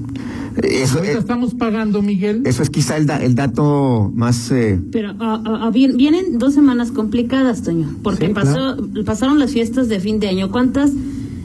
Eso, 0.63 0.99
Ahorita 0.99 1.15
eh, 1.17 1.19
estamos 1.19 1.55
pagando, 1.55 2.03
Miguel. 2.03 2.43
eso 2.45 2.63
es 2.63 2.71
quizá 2.71 2.97
el, 2.97 3.07
da- 3.07 3.23
el 3.23 3.35
dato 3.35 4.11
más... 4.15 4.51
eh, 4.51 4.81
Pero 4.93 5.11
ah, 5.21 5.43
ah, 5.45 5.61
ah, 5.65 5.71
bien- 5.71 5.97
vienen 5.97 6.39
dos 6.39 6.55
semanas 6.55 6.91
complicadas, 6.93 7.63
Toño, 7.63 7.89
porque 8.03 8.29
Sí, 8.29 8.33
pasó, 8.33 8.77
pasaron 9.05 9.39
las 9.39 9.51
fiestas 9.53 9.89
de 9.89 10.01
fin 10.01 10.19
de 10.21 10.29
año. 10.29 10.51
¿Cuántas, 10.51 10.93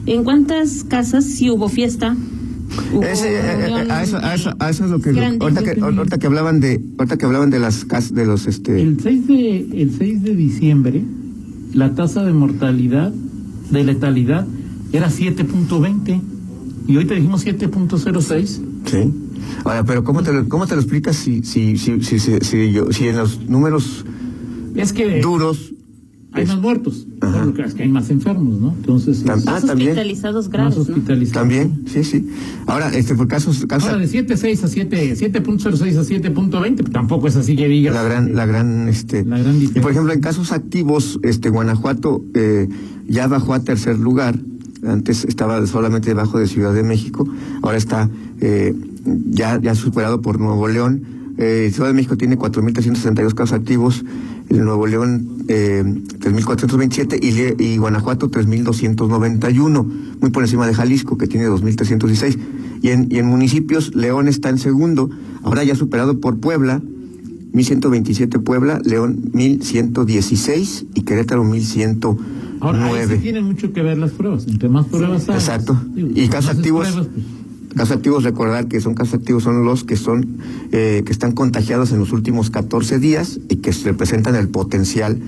en 0.06 0.24
cuántas 0.24 0.84
casas 0.84 1.24
sí 1.24 1.50
hubo 1.50 1.68
fiesta? 1.68 2.16
hubo 2.94 3.02
Ese, 3.02 3.28
eh, 3.34 3.40
eh, 3.40 3.64
unión 3.72 3.90
a, 3.90 4.02
eso, 4.02 4.16
a, 4.16 4.34
eso, 4.34 4.50
a 4.58 4.70
eso 4.70 4.84
es 4.86 4.90
lo 4.90 4.98
que 5.00 5.12
grande. 5.12 5.38
ahorita 5.44 5.62
que 5.62 5.80
ahorita 5.80 6.18
que 6.18 6.26
hablaban 6.26 6.60
de 6.60 6.80
ahorita 6.98 7.18
que 7.18 7.26
hablaban 7.26 7.50
de 7.50 7.58
las 7.58 7.84
cas- 7.84 8.14
de 8.14 8.24
los 8.24 8.46
este 8.46 8.80
El 8.80 8.98
6 8.98 9.26
de, 9.26 9.58
el 9.82 9.90
6 9.98 10.22
de 10.22 10.34
diciembre, 10.34 11.04
la 11.74 11.94
tasa 11.94 12.24
de 12.24 12.32
mortalidad, 12.32 13.12
de 13.70 13.84
letalidad, 13.84 14.46
era 14.92 15.08
7.20 15.10 16.20
y 16.86 16.96
hoy 16.96 17.04
te 17.04 17.14
dijimos 17.14 17.44
7.06. 17.44 18.60
sí 18.86 19.12
ahora 19.64 19.84
pero 19.84 20.04
cómo 20.04 20.22
te 20.22 20.32
lo, 20.32 20.48
cómo 20.48 20.66
te 20.66 20.74
lo 20.74 20.80
explicas 20.80 21.16
si 21.16 21.42
si 21.42 21.76
si 21.76 22.00
si 22.02 22.18
si, 22.18 22.38
si 22.40 22.72
yo- 22.72 22.92
si 22.92 23.08
en 23.08 23.16
los 23.16 23.40
números 23.48 24.04
Es 24.74 24.92
que 24.92 25.20
duros 25.20 25.72
hay 26.34 26.44
es- 26.44 26.48
más 26.48 26.60
muertos, 26.62 27.06
es 27.66 27.74
que 27.74 27.82
hay 27.82 27.90
más 27.90 28.08
enfermos, 28.08 28.58
¿no? 28.58 28.72
Entonces, 28.72 29.22
Tam- 29.22 29.36
es 29.36 29.46
ah, 29.46 29.50
Más 29.50 29.66
también. 29.66 29.90
hospitalizados 29.90 30.48
graves, 30.48 30.78
también 31.30 31.82
sí 31.86 32.04
sí 32.04 32.26
ahora 32.66 32.88
este 32.94 33.14
por 33.14 33.28
casos 33.28 33.66
casos 33.66 33.90
Ahora, 33.90 34.00
de 34.00 34.08
7.6 34.08 34.64
a 34.64 34.68
7, 34.68 35.14
7.06 35.14 35.96
a 35.98 36.04
7.20, 36.04 36.76
pues 36.76 36.90
tampoco 36.90 37.28
es 37.28 37.36
así 37.36 37.54
que 37.54 37.68
digas. 37.68 37.94
la 37.94 38.02
gran 38.02 38.34
la 38.34 38.46
gran 38.46 38.88
este 38.88 39.26
La 39.26 39.36
gran 39.38 39.56
y 39.56 39.58
diferencia. 39.58 39.82
por 39.82 39.90
ejemplo 39.90 40.12
en 40.14 40.20
casos 40.20 40.52
activos 40.52 41.20
este 41.22 41.50
Guanajuato 41.50 42.24
eh, 42.32 42.66
ya 43.06 43.26
bajó 43.26 43.52
a 43.52 43.60
tercer 43.62 43.98
lugar 43.98 44.38
antes 44.86 45.24
estaba 45.24 45.64
solamente 45.66 46.08
debajo 46.08 46.38
de 46.38 46.46
Ciudad 46.46 46.74
de 46.74 46.82
México 46.82 47.26
ahora 47.62 47.78
está 47.78 48.10
eh, 48.40 48.74
ya 49.30 49.60
ya 49.60 49.74
superado 49.74 50.20
por 50.20 50.40
Nuevo 50.40 50.68
León 50.68 51.02
eh, 51.38 51.70
Ciudad 51.72 51.88
de 51.88 51.94
México 51.94 52.16
tiene 52.16 52.38
4.362 52.38 53.34
casos 53.34 53.52
activos 53.52 54.04
el 54.48 54.64
Nuevo 54.64 54.86
León 54.86 55.44
eh, 55.48 55.82
3.427 55.84 57.18
y, 57.22 57.62
y 57.64 57.76
Guanajuato 57.78 58.30
3.291 58.30 59.86
muy 60.20 60.30
por 60.30 60.42
encima 60.42 60.66
de 60.66 60.74
Jalisco 60.74 61.16
que 61.16 61.26
tiene 61.26 61.48
2.316 61.48 62.38
y 62.82 62.88
en, 62.88 63.08
y 63.10 63.18
en 63.18 63.26
municipios 63.26 63.94
León 63.94 64.28
está 64.28 64.48
en 64.48 64.58
segundo 64.58 65.10
ahora 65.42 65.64
ya 65.64 65.74
superado 65.74 66.20
por 66.20 66.38
Puebla 66.38 66.82
1127 67.52 68.38
Puebla, 68.38 68.80
León 68.82 69.30
1116 69.34 70.86
y 70.94 71.02
Querétaro 71.02 71.44
1109. 71.44 72.41
Ahora, 72.62 72.86
ahí 72.86 73.06
sí 73.08 73.16
tienen 73.18 73.44
mucho 73.44 73.72
que 73.72 73.82
ver 73.82 73.98
las 73.98 74.12
pruebas. 74.12 74.46
Entre 74.46 74.68
más 74.68 74.86
pruebas 74.86 75.28
hay. 75.28 75.34
Exacto. 75.34 75.80
Digo, 75.94 76.08
Y 76.14 76.28
casos 76.28 76.56
activos, 76.56 76.88
pruebas, 76.88 77.08
pues, 77.12 77.76
casos 77.76 77.96
activos 77.96 78.24
recordar 78.24 78.68
que 78.68 78.80
son 78.80 78.94
casos 78.94 79.14
activos 79.14 79.42
son 79.42 79.64
los 79.64 79.84
que 79.84 79.96
son 79.96 80.38
eh, 80.72 81.02
que 81.04 81.12
están 81.12 81.32
contagiados 81.32 81.92
en 81.92 81.98
los 81.98 82.12
últimos 82.12 82.50
14 82.50 82.98
días 82.98 83.40
y 83.48 83.56
que 83.56 83.72
representan 83.72 84.34
el 84.36 84.48
potencial 84.48 85.18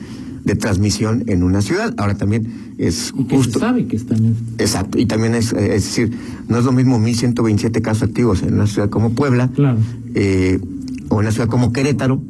de 0.44 0.54
transmisión 0.56 1.24
en 1.26 1.42
una 1.42 1.62
ciudad. 1.62 1.94
Ahora 1.96 2.16
también 2.16 2.74
es 2.78 3.12
y 3.18 3.24
que 3.24 3.36
justo 3.36 3.54
se 3.54 3.58
sabe 3.60 3.86
que 3.86 3.96
están 3.96 4.18
en- 4.24 4.36
Exacto, 4.58 4.98
y 4.98 5.06
también 5.06 5.34
es, 5.34 5.52
eh, 5.54 5.74
es 5.74 5.84
decir, 5.84 6.12
no 6.48 6.58
es 6.58 6.64
lo 6.66 6.72
mismo 6.72 6.98
1127 6.98 7.80
casos 7.80 8.02
activos 8.10 8.42
en 8.42 8.54
una 8.54 8.66
ciudad 8.66 8.90
como 8.90 9.10
Puebla, 9.14 9.48
Claro. 9.54 9.78
eh, 10.14 10.60
o 11.08 11.14
en 11.14 11.20
una 11.20 11.30
ciudad 11.32 11.48
como 11.48 11.72
Querétaro, 11.72 12.20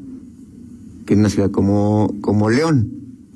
que 1.07 1.15
en 1.15 1.21
una 1.21 1.29
ciudad 1.29 1.51
como, 1.51 2.15
como 2.21 2.51
León, 2.51 2.89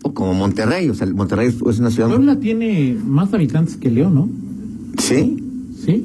o 0.02 0.14
como 0.14 0.34
Monterrey, 0.34 0.88
o 0.90 0.94
sea, 0.94 1.06
Monterrey 1.06 1.48
es, 1.48 1.78
una 1.78 1.90
ciudad... 1.90 2.08
Puebla 2.08 2.38
tiene 2.38 2.96
más 3.04 3.32
habitantes 3.34 3.76
que 3.76 3.90
León, 3.90 4.14
¿no? 4.14 4.28
Sí, 4.98 5.36
Sí. 5.84 6.04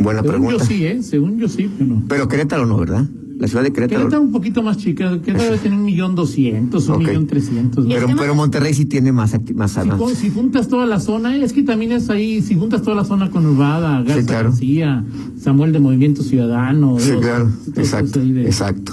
buena 0.00 0.20
Según 0.22 0.30
pregunta. 0.32 0.58
yo 0.58 0.64
sí, 0.64 0.84
¿eh? 0.84 1.02
Según 1.02 1.38
yo 1.38 1.48
sí, 1.48 1.70
pero 1.78 1.90
no. 1.94 2.02
Pero 2.08 2.28
Querétaro 2.28 2.66
no, 2.66 2.76
¿verdad? 2.78 3.06
La 3.38 3.48
ciudad 3.48 3.64
de 3.64 3.72
Querétaro... 3.72 4.00
Querétaro 4.02 4.22
un 4.22 4.30
poquito 4.32 4.62
más 4.62 4.76
chica. 4.78 5.20
Querétaro 5.20 5.50
debe 5.50 5.58
tener 5.58 5.76
un 5.78 5.84
millón 5.84 6.14
doscientos, 6.14 6.88
un 6.88 6.98
millón 6.98 7.26
trescientos. 7.26 7.84
Pero, 7.88 8.34
Monterrey 8.34 8.72
sí 8.74 8.84
tiene 8.84 9.10
más, 9.12 9.34
acti- 9.34 9.54
más, 9.54 9.72
Si, 9.72 10.14
si 10.16 10.30
juntas 10.30 10.68
toda 10.68 10.86
la 10.86 11.00
zona, 11.00 11.36
es 11.36 11.52
que 11.52 11.64
también 11.64 11.90
es 11.92 12.10
ahí, 12.10 12.40
si 12.42 12.54
juntas 12.54 12.82
toda 12.82 12.96
la 12.96 13.04
zona 13.04 13.30
conurbada, 13.30 14.02
Garza 14.02 14.24
claro. 14.26 14.50
García, 14.50 15.04
Samuel 15.40 15.72
de 15.72 15.80
Movimiento 15.80 16.22
Ciudadano. 16.22 16.96
Sí, 17.00 17.10
claro, 17.20 17.50
exacto, 17.76 18.20
exacto. 18.20 18.92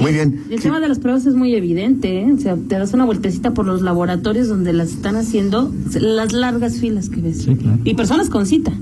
Muy 0.00 0.12
bien. 0.12 0.44
El 0.50 0.58
Sí. 0.58 0.64
tema 0.64 0.80
de 0.80 0.88
las 0.88 0.98
pruebas 0.98 1.26
es 1.26 1.34
muy 1.34 1.54
evidente, 1.54 2.20
¿eh? 2.22 2.32
O 2.32 2.38
sea, 2.38 2.56
te 2.56 2.76
das 2.78 2.92
una 2.94 3.04
vueltecita 3.04 3.52
por 3.52 3.66
los 3.66 3.82
laboratorios 3.82 4.48
donde 4.48 4.72
las 4.72 4.90
están 4.90 5.16
haciendo, 5.16 5.72
las 6.00 6.32
largas 6.32 6.78
filas 6.78 7.08
que 7.08 7.20
ves. 7.20 7.42
Sí, 7.42 7.54
claro. 7.54 7.78
Y 7.84 7.94
personas 7.94 8.30
con 8.30 8.46
cita. 8.46 8.72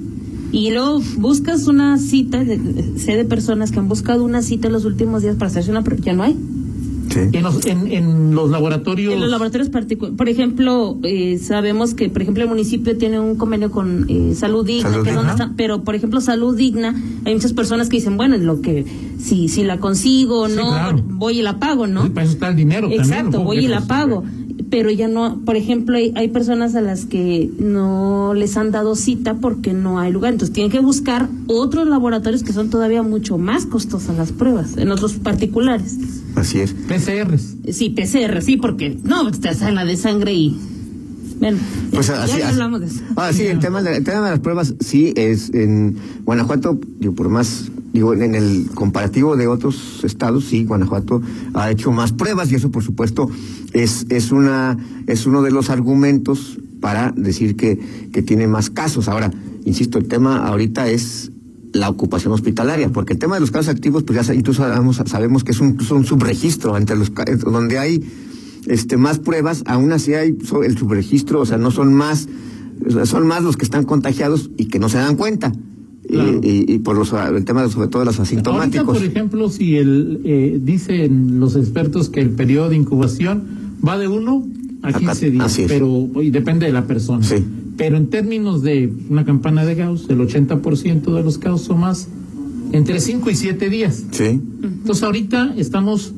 Y 0.51 0.71
luego 0.71 1.01
buscas 1.19 1.67
una 1.67 1.99
cita, 1.99 2.43
sé 2.97 3.17
de 3.17 3.25
personas 3.27 3.71
que 3.71 3.79
han 3.81 3.89
buscado 3.89 4.25
una 4.25 4.41
cita 4.43 4.69
en 4.69 4.73
los 4.73 4.87
últimos 4.87 5.21
días 5.23 5.37
para 5.37 5.49
hacerse 5.51 5.71
una 5.71 5.83
prueba, 5.83 6.03
ya 6.03 6.15
no 6.15 6.23
hay. 6.23 6.37
Sí. 7.11 7.21
En 7.33 7.43
los, 7.43 7.65
en, 7.67 7.91
en 7.93 8.35
los 8.35 8.50
laboratorios. 8.50 9.15
En 9.15 9.21
los 9.21 9.31
laboratorios 9.31 9.71
particulares, 9.71 10.17
por 10.17 10.29
ejemplo, 10.29 10.99
eh, 11.03 11.38
sabemos 11.38 11.95
que, 11.95 12.09
por 12.09 12.23
ejemplo, 12.23 12.43
el 12.45 12.49
municipio 12.49 12.97
tiene 12.99 13.19
un 13.19 13.37
convenio 13.37 13.71
con 13.71 14.07
eh, 14.09 14.35
Salud 14.35 14.67
Digna, 14.67 14.91
Salud 14.91 15.05
que 15.05 15.11
es 15.11 15.17
donde 15.17 15.31
Digna. 15.33 15.45
están- 15.45 15.57
pero, 15.57 15.85
por 15.85 15.95
ejemplo, 15.95 16.21
Salud 16.21 16.57
Digna, 16.57 16.95
hay 17.25 17.35
muchas 17.35 17.53
personas 17.53 17.88
que 17.88 17.97
dicen, 17.97 18.17
bueno, 18.17 18.35
en 18.35 18.47
lo 18.47 18.61
que, 18.61 18.85
si, 19.19 19.49
si 19.49 19.65
la 19.65 19.79
consigo 19.79 20.41
o 20.43 20.49
Sí, 20.49 20.57
no, 20.57 20.69
claro. 20.71 21.03
voy 21.05 21.38
y 21.38 21.43
la 21.43 21.59
pago, 21.59 21.87
¿no? 21.87 22.03
Sí, 22.05 22.11
para 22.11 22.25
eso 22.25 22.35
está 22.35 22.49
el 22.49 22.57
dinero 22.57 22.83
también. 22.88 23.00
Exacto, 23.00 23.43
voy 23.43 23.59
y 23.59 23.69
la 23.69 23.79
pues, 23.79 23.88
pago. 23.88 24.25
Pero 24.71 24.91
ya 24.91 25.09
no, 25.09 25.41
por 25.45 25.57
ejemplo, 25.57 25.97
hay, 25.97 26.13
hay 26.15 26.29
personas 26.29 26.75
a 26.75 26.81
las 26.81 27.07
que 27.07 27.51
no 27.59 28.35
les 28.35 28.57
han 28.57 28.71
dado 28.71 28.97
cita 28.97 29.35
porque 29.35 29.73
no 29.73 29.99
hay 29.99 30.13
lugar. 30.13 30.33
Entonces 30.33 30.53
tienen 30.53 30.71
que 30.71 30.81
buscar 30.81 31.29
otros 31.47 31.87
laboratorios 31.87 32.43
que 32.43 32.53
son 32.53 32.71
todavía 32.71 33.03
mucho 33.03 33.39
más 33.39 33.67
costosas 33.67 34.17
las 34.17 34.33
pruebas, 34.33 34.77
en 34.77 34.91
otros 34.91 35.15
particulares. 35.15 35.97
Así 36.35 36.61
es. 36.61 36.73
PCRs. 36.73 37.57
Sí, 37.73 37.91
PCR, 37.91 38.43
sí, 38.43 38.57
porque 38.57 38.97
no, 39.03 39.31
te 39.31 39.49
hacen 39.49 39.75
la 39.75 39.85
de 39.85 39.97
sangre 39.97 40.35
y. 40.35 40.59
Bueno, 41.40 41.59
Pues 41.92 42.11
así, 42.11 42.38
ya 42.38 42.49
así- 42.49 42.52
hablamos 42.54 42.80
de 42.80 42.87
eso. 42.87 43.00
Ah, 43.16 43.33
sí, 43.33 43.42
el 43.47 43.59
tema, 43.59 43.83
de, 43.83 43.97
el 43.97 44.04
tema 44.04 44.25
de 44.25 44.30
las 44.33 44.40
pruebas, 44.40 44.75
sí, 44.80 45.12
es 45.16 45.50
en 45.54 45.97
Guanajuato, 46.25 46.78
digo, 46.99 47.14
por 47.14 47.28
más, 47.28 47.71
digo, 47.92 48.12
en 48.14 48.35
el 48.35 48.66
comparativo 48.75 49.37
de 49.37 49.47
otros 49.47 50.00
estados, 50.04 50.45
sí, 50.45 50.64
Guanajuato 50.64 51.23
ha 51.54 51.71
hecho 51.71 51.92
más 51.92 52.12
pruebas 52.12 52.50
y 52.50 52.57
eso, 52.57 52.71
por 52.71 52.83
supuesto, 52.83 53.30
es, 53.73 54.07
es, 54.09 54.33
una, 54.33 54.76
es 55.07 55.26
uno 55.26 55.42
de 55.42 55.50
los 55.50 55.71
argumentos 55.71 56.59
para 56.80 57.12
decir 57.16 57.57
que, 57.57 57.78
que 58.12 58.23
tiene 58.23 58.47
más 58.47 58.71
casos. 58.71 59.09
Ahora, 59.09 59.30
insisto, 59.64 59.99
el 59.99 60.07
tema 60.09 60.47
ahorita 60.47 60.88
es 60.88 61.30
la 61.73 61.88
ocupación 61.90 62.33
hospitalaria, 62.33 62.88
porque 62.88 63.12
el 63.12 63.18
tema 63.18 63.35
de 63.35 63.40
los 63.40 63.50
casos 63.50 63.68
activos, 63.68 64.02
pues 64.02 64.26
ya 64.26 64.35
incluso 64.35 64.62
sabemos, 64.62 65.02
sabemos 65.07 65.45
que 65.45 65.52
es 65.52 65.61
un, 65.61 65.76
es 65.80 65.90
un 65.90 66.04
subregistro 66.04 66.76
entre 66.76 66.97
los 66.97 67.12
donde 67.45 67.78
hay 67.78 68.02
este 68.69 68.97
más 68.97 69.19
pruebas, 69.19 69.63
aún 69.67 69.93
así 69.93 70.15
hay 70.15 70.37
el 70.65 70.79
subregistro, 70.79 71.41
o 71.41 71.47
sea, 71.47 71.59
no 71.59 71.71
son 71.71 71.93
más, 71.95 72.29
son 73.05 73.27
más 73.27 73.43
los 73.43 73.57
que 73.57 73.65
están 73.65 73.85
contagiados 73.85 74.51
y 74.57 74.67
que 74.67 74.79
no 74.79 74.89
se 74.89 74.99
dan 74.99 75.17
cuenta. 75.17 75.53
Y- 75.55 76.09
Claro. 76.11 76.41
Y, 76.43 76.65
y 76.73 76.79
por 76.79 76.97
los, 76.97 77.13
el 77.13 77.45
tema 77.45 77.63
de, 77.63 77.69
sobre 77.71 77.89
todo 77.89 78.01
de 78.01 78.07
los 78.07 78.19
Ahorita, 78.19 78.23
asintomáticos. 78.37 78.97
por 78.99 79.07
ejemplo, 79.07 79.51
si 79.51 79.77
el, 79.77 80.23
eh, 80.25 80.59
dicen 80.63 81.39
los 81.39 81.55
expertos 81.55 82.09
que 82.09 82.21
el 82.21 82.31
periodo 82.31 82.71
de 82.71 82.77
incubación 82.77 83.43
va 83.87 83.99
de 83.99 84.09
uno 84.09 84.47
a 84.83 84.89
A 84.89 84.93
15 84.95 85.27
ca- 85.27 85.31
días, 85.33 85.61
pero 85.69 86.09
y 86.23 86.31
depende 86.31 86.65
de 86.65 86.73
la 86.73 86.87
persona. 86.87 87.23
Sí. 87.23 87.45
Pero 87.77 87.97
en 87.99 88.09
términos 88.09 88.63
de 88.63 88.91
una 89.11 89.25
campana 89.27 89.65
de 89.67 89.75
Gauss, 89.75 90.07
el 90.09 90.19
80% 90.21 91.15
de 91.15 91.23
los 91.23 91.37
casos 91.37 91.63
son 91.63 91.81
más 91.81 92.09
entre 92.73 93.01
5 93.01 93.29
y 93.31 93.35
7 93.35 93.69
días. 93.69 94.05
Sí, 94.11 94.41
Entonces 94.63 95.03
ahorita 95.05 95.55
estamos 95.59 96.15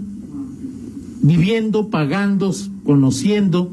viviendo, 1.22 1.88
pagando, 1.90 2.54
conociendo 2.84 3.72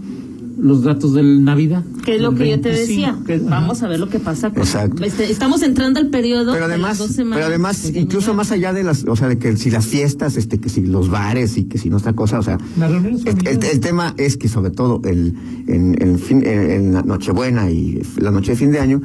los 0.59 0.81
datos 0.83 1.13
del 1.13 1.43
Navidad. 1.43 1.83
Que 2.03 2.15
es 2.15 2.21
lo 2.21 2.33
que 2.33 2.49
yo 2.49 2.59
te 2.59 2.69
25, 2.69 2.77
decía. 2.79 3.17
que- 3.27 3.37
Vamos 3.37 3.83
a 3.83 3.87
ver 3.87 3.99
lo 3.99 4.09
que 4.09 4.19
pasa. 4.19 4.49
Con, 4.49 4.59
Exacto. 4.63 5.03
Este, 5.03 5.31
estamos 5.31 5.61
entrando 5.61 5.99
al 5.99 6.07
periodo 6.07 6.51
pero 6.53 6.67
de 6.67 6.73
además, 6.73 6.97
las 6.97 6.97
dos 7.07 7.11
semanas. 7.15 7.37
pero 7.37 7.47
además, 7.47 7.93
de 7.93 7.99
incluso 7.99 8.27
Navidad. 8.27 8.37
más 8.37 8.51
allá 8.51 8.73
de 8.73 8.83
las, 8.83 9.03
o 9.07 9.15
sea, 9.15 9.27
de 9.27 9.37
que 9.37 9.55
si 9.55 9.69
las 9.69 9.85
fiestas, 9.85 10.35
este, 10.35 10.57
que 10.59 10.69
si 10.69 10.81
los 10.81 11.09
bares 11.09 11.57
y 11.59 11.65
que 11.65 11.77
si 11.77 11.91
no 11.91 11.97
otra 11.97 12.13
cosa, 12.13 12.39
o 12.39 12.43
sea, 12.43 12.57
el, 12.77 12.83
el- 12.83 13.19
familiares. 13.19 13.71
el 13.71 13.79
tema 13.81 14.15
es 14.17 14.35
que 14.37 14.47
sobre 14.47 14.71
todo 14.71 14.99
el, 15.05 15.35
en, 15.67 15.95
en, 16.01 16.17
fin, 16.17 16.41
en, 16.43 16.71
en 16.71 16.93
la 16.93 17.03
Nochebuena 17.03 17.69
y 17.69 18.01
la 18.19 18.31
noche 18.31 18.51
de 18.53 18.57
fin 18.57 18.71
de 18.71 18.79
año, 18.79 19.01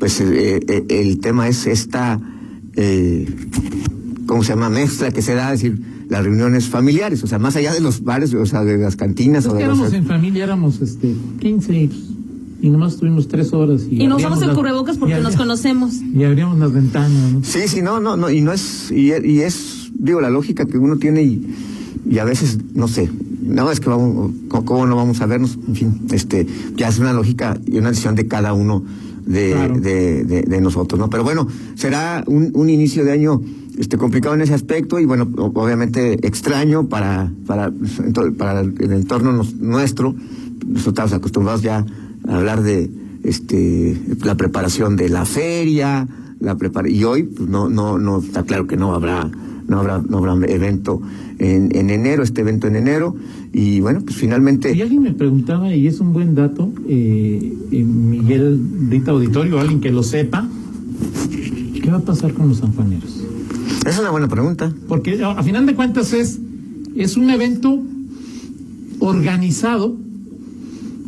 pues 0.00 0.20
eh, 0.20 0.58
eh, 0.66 0.84
el 0.88 1.20
tema 1.20 1.46
es 1.46 1.68
esta, 1.68 2.20
eh, 2.74 3.26
¿cómo 4.26 4.42
se 4.42 4.50
llama? 4.54 4.70
Mezcla 4.70 5.12
que 5.12 5.22
se 5.22 5.34
da, 5.34 5.52
es 5.52 5.62
decir, 5.62 5.80
las 6.08 6.24
reuniones 6.24 6.68
familiares, 6.68 7.22
o 7.24 7.26
sea, 7.26 7.38
más 7.38 7.56
allá 7.56 7.72
de 7.72 7.80
los 7.80 8.02
bares, 8.04 8.32
o 8.34 8.46
sea, 8.46 8.64
de 8.64 8.78
las 8.78 8.96
cantinas 8.96 9.44
Es 9.44 9.50
o 9.50 9.56
que 9.56 9.62
de 9.62 9.68
los... 9.68 9.78
éramos 9.78 9.92
en 9.94 10.06
familia, 10.06 10.44
éramos 10.44 10.80
este 10.80 11.14
15 11.40 11.90
y, 12.60 12.70
nomás 12.70 12.96
tuvimos 12.96 13.28
tres 13.28 13.52
horas. 13.52 13.82
Y, 13.90 14.02
Y 14.02 14.06
nos 14.06 14.18
usamos 14.18 14.42
el 14.42 14.52
cubrebocas 14.54 14.96
porque 14.98 15.18
nos 15.20 15.36
conocemos. 15.36 15.94
Y 16.14 16.24
abríamos 16.24 16.58
las 16.58 16.72
ventanas, 16.72 17.32
¿no? 17.32 17.44
Sí, 17.44 17.60
sí, 17.66 17.82
no, 17.82 18.00
no, 18.00 18.16
no, 18.16 18.30
y 18.30 18.40
no 18.40 18.52
es, 18.52 18.90
y, 18.90 19.12
y 19.24 19.40
es, 19.40 19.90
digo, 19.94 20.20
la 20.20 20.30
lógica 20.30 20.66
que 20.66 20.78
uno 20.78 20.96
tiene 20.96 21.22
y, 21.22 21.46
y 22.08 22.18
a 22.18 22.24
veces, 22.24 22.58
no 22.74 22.88
sé, 22.88 23.10
no 23.42 23.70
es 23.70 23.80
que 23.80 23.88
vamos, 23.88 24.32
cómo 24.48 24.86
no 24.86 24.96
vamos 24.96 25.20
a 25.20 25.26
vernos, 25.26 25.58
en 25.68 25.74
fin, 25.74 26.00
este, 26.12 26.46
ya 26.76 26.88
es 26.88 26.98
una 26.98 27.12
lógica 27.12 27.58
y 27.66 27.78
una 27.78 27.90
decisión 27.90 28.14
de 28.14 28.26
cada 28.26 28.52
uno 28.52 28.82
de, 29.26 29.50
Claro. 29.52 29.80
de, 29.80 30.24
de, 30.24 30.42
de 30.42 30.60
nosotros, 30.60 30.98
¿no? 30.98 31.10
Pero 31.10 31.24
bueno, 31.24 31.48
será 31.74 32.22
un, 32.26 32.50
un 32.54 32.70
inicio 32.70 33.04
de 33.04 33.12
año 33.12 33.42
este 33.78 33.98
complicado 33.98 34.34
en 34.34 34.40
ese 34.40 34.54
aspecto 34.54 34.98
y 34.98 35.04
bueno, 35.04 35.28
obviamente 35.36 36.26
extraño 36.26 36.88
para, 36.88 37.30
para, 37.46 37.72
para 38.38 38.60
el 38.60 38.92
entorno 38.92 39.42
nuestro, 39.60 40.14
nosotros 40.66 40.86
estamos 40.86 41.12
acostumbrados 41.12 41.62
ya 41.62 41.84
a 42.28 42.36
hablar 42.36 42.62
de 42.62 42.90
este 43.22 44.00
la 44.24 44.36
preparación 44.36 44.96
de 44.96 45.08
la 45.08 45.24
feria, 45.24 46.08
la 46.40 46.56
prepara. 46.56 46.88
Y 46.88 47.04
hoy, 47.04 47.24
pues 47.24 47.48
no, 47.48 47.68
no, 47.68 47.98
no, 47.98 48.18
está 48.18 48.44
claro 48.44 48.66
que 48.66 48.76
no 48.76 48.94
habrá, 48.94 49.30
no 49.68 49.80
habrá, 49.80 49.98
no 49.98 50.18
habrá 50.18 50.34
evento 50.46 51.00
en, 51.38 51.74
en 51.76 51.90
enero, 51.90 52.22
este 52.22 52.42
evento 52.42 52.66
en 52.66 52.76
enero. 52.76 53.14
Y 53.52 53.80
bueno, 53.80 54.00
pues 54.04 54.16
finalmente. 54.16 54.74
Y 54.74 54.82
alguien 54.82 55.02
me 55.02 55.12
preguntaba, 55.12 55.74
y 55.74 55.86
es 55.86 56.00
un 56.00 56.12
buen 56.12 56.34
dato, 56.34 56.70
eh, 56.88 57.54
eh, 57.70 57.84
Miguel 57.84 58.90
Dita 58.90 59.12
Auditorio, 59.12 59.58
alguien 59.58 59.80
que 59.80 59.90
lo 59.90 60.02
sepa, 60.02 60.48
¿qué 61.82 61.90
va 61.90 61.98
a 61.98 62.02
pasar 62.02 62.32
con 62.32 62.48
los 62.48 62.62
sanjuaneros? 63.86 63.94
Es 63.94 63.98
una 64.00 64.10
buena 64.10 64.28
pregunta. 64.28 64.72
Porque 64.88 65.22
a, 65.24 65.42
final 65.42 65.66
de 65.66 65.74
cuentas 65.74 66.12
es, 66.12 66.38
es 66.96 67.16
un 67.16 67.30
evento 67.30 67.82
organizado 68.98 69.96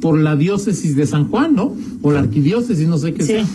por 0.00 0.18
la 0.18 0.36
diócesis 0.36 0.94
de 0.96 1.06
San 1.06 1.28
Juan, 1.28 1.54
¿no? 1.54 1.74
O 2.02 2.12
la 2.12 2.20
arquidiócesis, 2.20 2.86
no 2.86 2.98
sé 2.98 3.14
qué 3.14 3.22
Sí. 3.22 3.32
sea. 3.32 3.46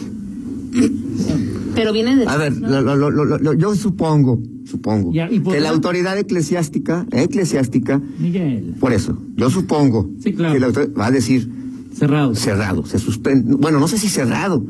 Pero 1.75 1.93
viene 1.93 2.15
de... 2.15 2.27
A 2.27 2.37
ver, 2.37 2.55
lo- 2.57 2.81
lo- 2.81 2.95
lo- 2.95 3.11
lo- 3.11 3.37
lo- 3.37 3.53
yo 3.53 3.75
supongo, 3.75 4.41
supongo, 4.65 5.11
Ya, 5.13 5.29
¿y 5.31 5.39
por 5.39 5.53
que 5.53 5.59
la 5.59 5.69
autoridad 5.69 6.17
eclesiástica, 6.17 7.05
eclesiástica, 7.11 8.01
Miguel, 8.19 8.75
por 8.79 8.93
eso, 8.93 9.17
yo 9.35 9.49
supongo 9.49 10.09
Sí, 10.19 10.33
claro. 10.33 10.53
que 10.53 10.59
la 10.59 10.67
autoridad 10.67 10.91
va 10.99 11.07
a 11.07 11.11
decir 11.11 11.49
cerrado. 11.93 12.35
cerrado, 12.35 12.85
se 12.85 12.99
suspende, 12.99 13.55
bueno, 13.55 13.79
no 13.79 13.87
sé 13.87 13.97
si 13.97 14.07
cerrado, 14.09 14.63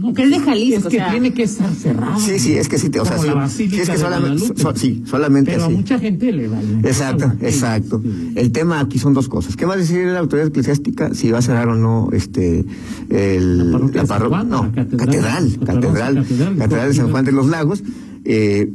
Porque 0.00 0.22
es 0.24 0.30
de 0.30 0.38
Jalisco, 0.40 0.78
Es 0.80 0.86
o 0.86 0.88
que 0.90 0.96
sea, 0.96 1.10
tiene 1.10 1.32
que 1.34 1.42
estar 1.42 1.72
cerrado. 1.74 2.20
Sí, 2.20 2.38
sí, 2.38 2.52
es 2.54 2.68
que 2.68 2.78
sí, 2.78 2.88
te- 2.90 3.00
o 3.00 3.04
sea, 3.04 3.16
Como 3.16 3.22
sí, 3.24 3.28
la 3.28 3.34
Basílica 3.34 3.74
sí, 3.76 3.82
es 3.82 3.90
que 3.90 3.98
solamente, 3.98 4.52
so- 4.56 4.76
sí, 4.76 5.02
solamente 5.06 5.50
Pero 5.52 5.62
a 5.64 5.66
así. 5.66 5.74
mucha 5.76 5.98
gente 5.98 6.32
le 6.32 6.48
vale. 6.48 6.74
Exacto, 6.84 7.32
Sí, 7.40 7.46
exacto. 7.46 8.00
sí. 8.02 8.32
El 8.36 8.52
tema 8.52 8.80
aquí 8.80 8.98
son 8.98 9.14
dos 9.14 9.28
cosas. 9.28 9.56
¿Qué 9.56 9.66
va 9.66 9.74
a 9.74 9.76
decir 9.76 10.06
la 10.06 10.18
autoridad 10.20 10.48
eclesiástica 10.48 11.14
si 11.14 11.30
va 11.30 11.38
a 11.38 11.42
cerrar 11.42 11.68
o 11.68 11.74
no 11.76 12.10
este 12.12 12.64
el, 13.08 13.70
La 13.72 13.78
parroquia 13.78 14.04
parro- 14.04 14.28
Juan, 14.28 14.48
no, 14.48 14.64
la 14.64 14.72
catedral, 14.72 14.98
catedral, 15.00 15.58
catedral, 15.58 15.60
catedral, 15.66 16.14
catedral, 16.16 16.56
catedral 16.58 16.88
de 16.88 16.94
San 16.94 17.10
Juan 17.10 17.24
de 17.24 17.32
los 17.32 17.46
Lagos? 17.48 17.82
Eh, 18.24 18.70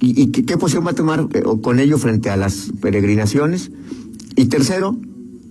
y, 0.00 0.22
y 0.22 0.26
qué, 0.28 0.44
qué 0.44 0.56
posición 0.56 0.86
va 0.86 0.92
a 0.92 0.94
tomar 0.94 1.26
eh, 1.34 1.42
o 1.44 1.60
con 1.60 1.80
ello 1.80 1.98
frente 1.98 2.30
a 2.30 2.36
las 2.36 2.70
peregrinaciones? 2.80 3.70
Y 4.36 4.46
tercero, 4.46 4.96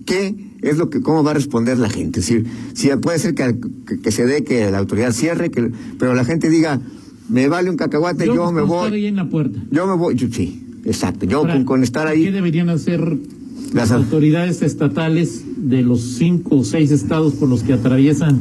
¿qué 0.06 0.34
es 0.62 0.76
lo 0.76 0.90
que 0.90 1.00
cómo 1.00 1.22
va 1.24 1.30
a 1.32 1.34
responder 1.34 1.78
la 1.78 1.88
gente? 1.90 2.20
Es 2.20 2.26
decir, 2.28 2.46
si 2.74 2.88
puede 3.00 3.18
ser 3.18 3.34
que, 3.34 3.56
que, 3.86 4.00
que 4.00 4.10
se 4.10 4.26
dé 4.26 4.44
que 4.44 4.70
la 4.70 4.78
autoridad 4.78 5.12
cierre, 5.12 5.50
que, 5.50 5.70
pero 5.98 6.14
la 6.14 6.24
gente 6.24 6.50
diga, 6.50 6.80
me 7.28 7.48
vale 7.48 7.70
un 7.70 7.76
cacahuate, 7.76 8.26
yo, 8.26 8.34
Yo, 8.34 8.52
me 8.52 8.62
puedo 8.62 8.74
estar 8.80 8.90
voy, 8.90 9.00
ahí 9.00 9.06
en 9.06 9.16
la 9.16 9.28
puerta. 9.28 9.58
yo 9.70 9.86
me 9.86 9.94
voy, 9.94 10.14
yo- 10.14 10.28
sí, 10.32 10.62
exacto, 10.84 11.26
yo 11.26 11.38
Ahora, 11.38 11.54
con, 11.54 11.64
con 11.64 11.82
estar 11.82 12.06
ahí. 12.06 12.24
¿Qué 12.24 12.32
deberían 12.32 12.68
hacer 12.70 13.00
Las- 13.00 13.74
las 13.74 13.90
autoridades 13.92 14.62
estatales 14.62 15.42
de 15.56 15.82
los 15.82 16.00
cinco 16.00 16.56
o 16.56 16.64
seis 16.64 16.90
estados 16.90 17.34
por 17.34 17.48
los 17.48 17.62
que 17.62 17.74
atraviesan 17.74 18.40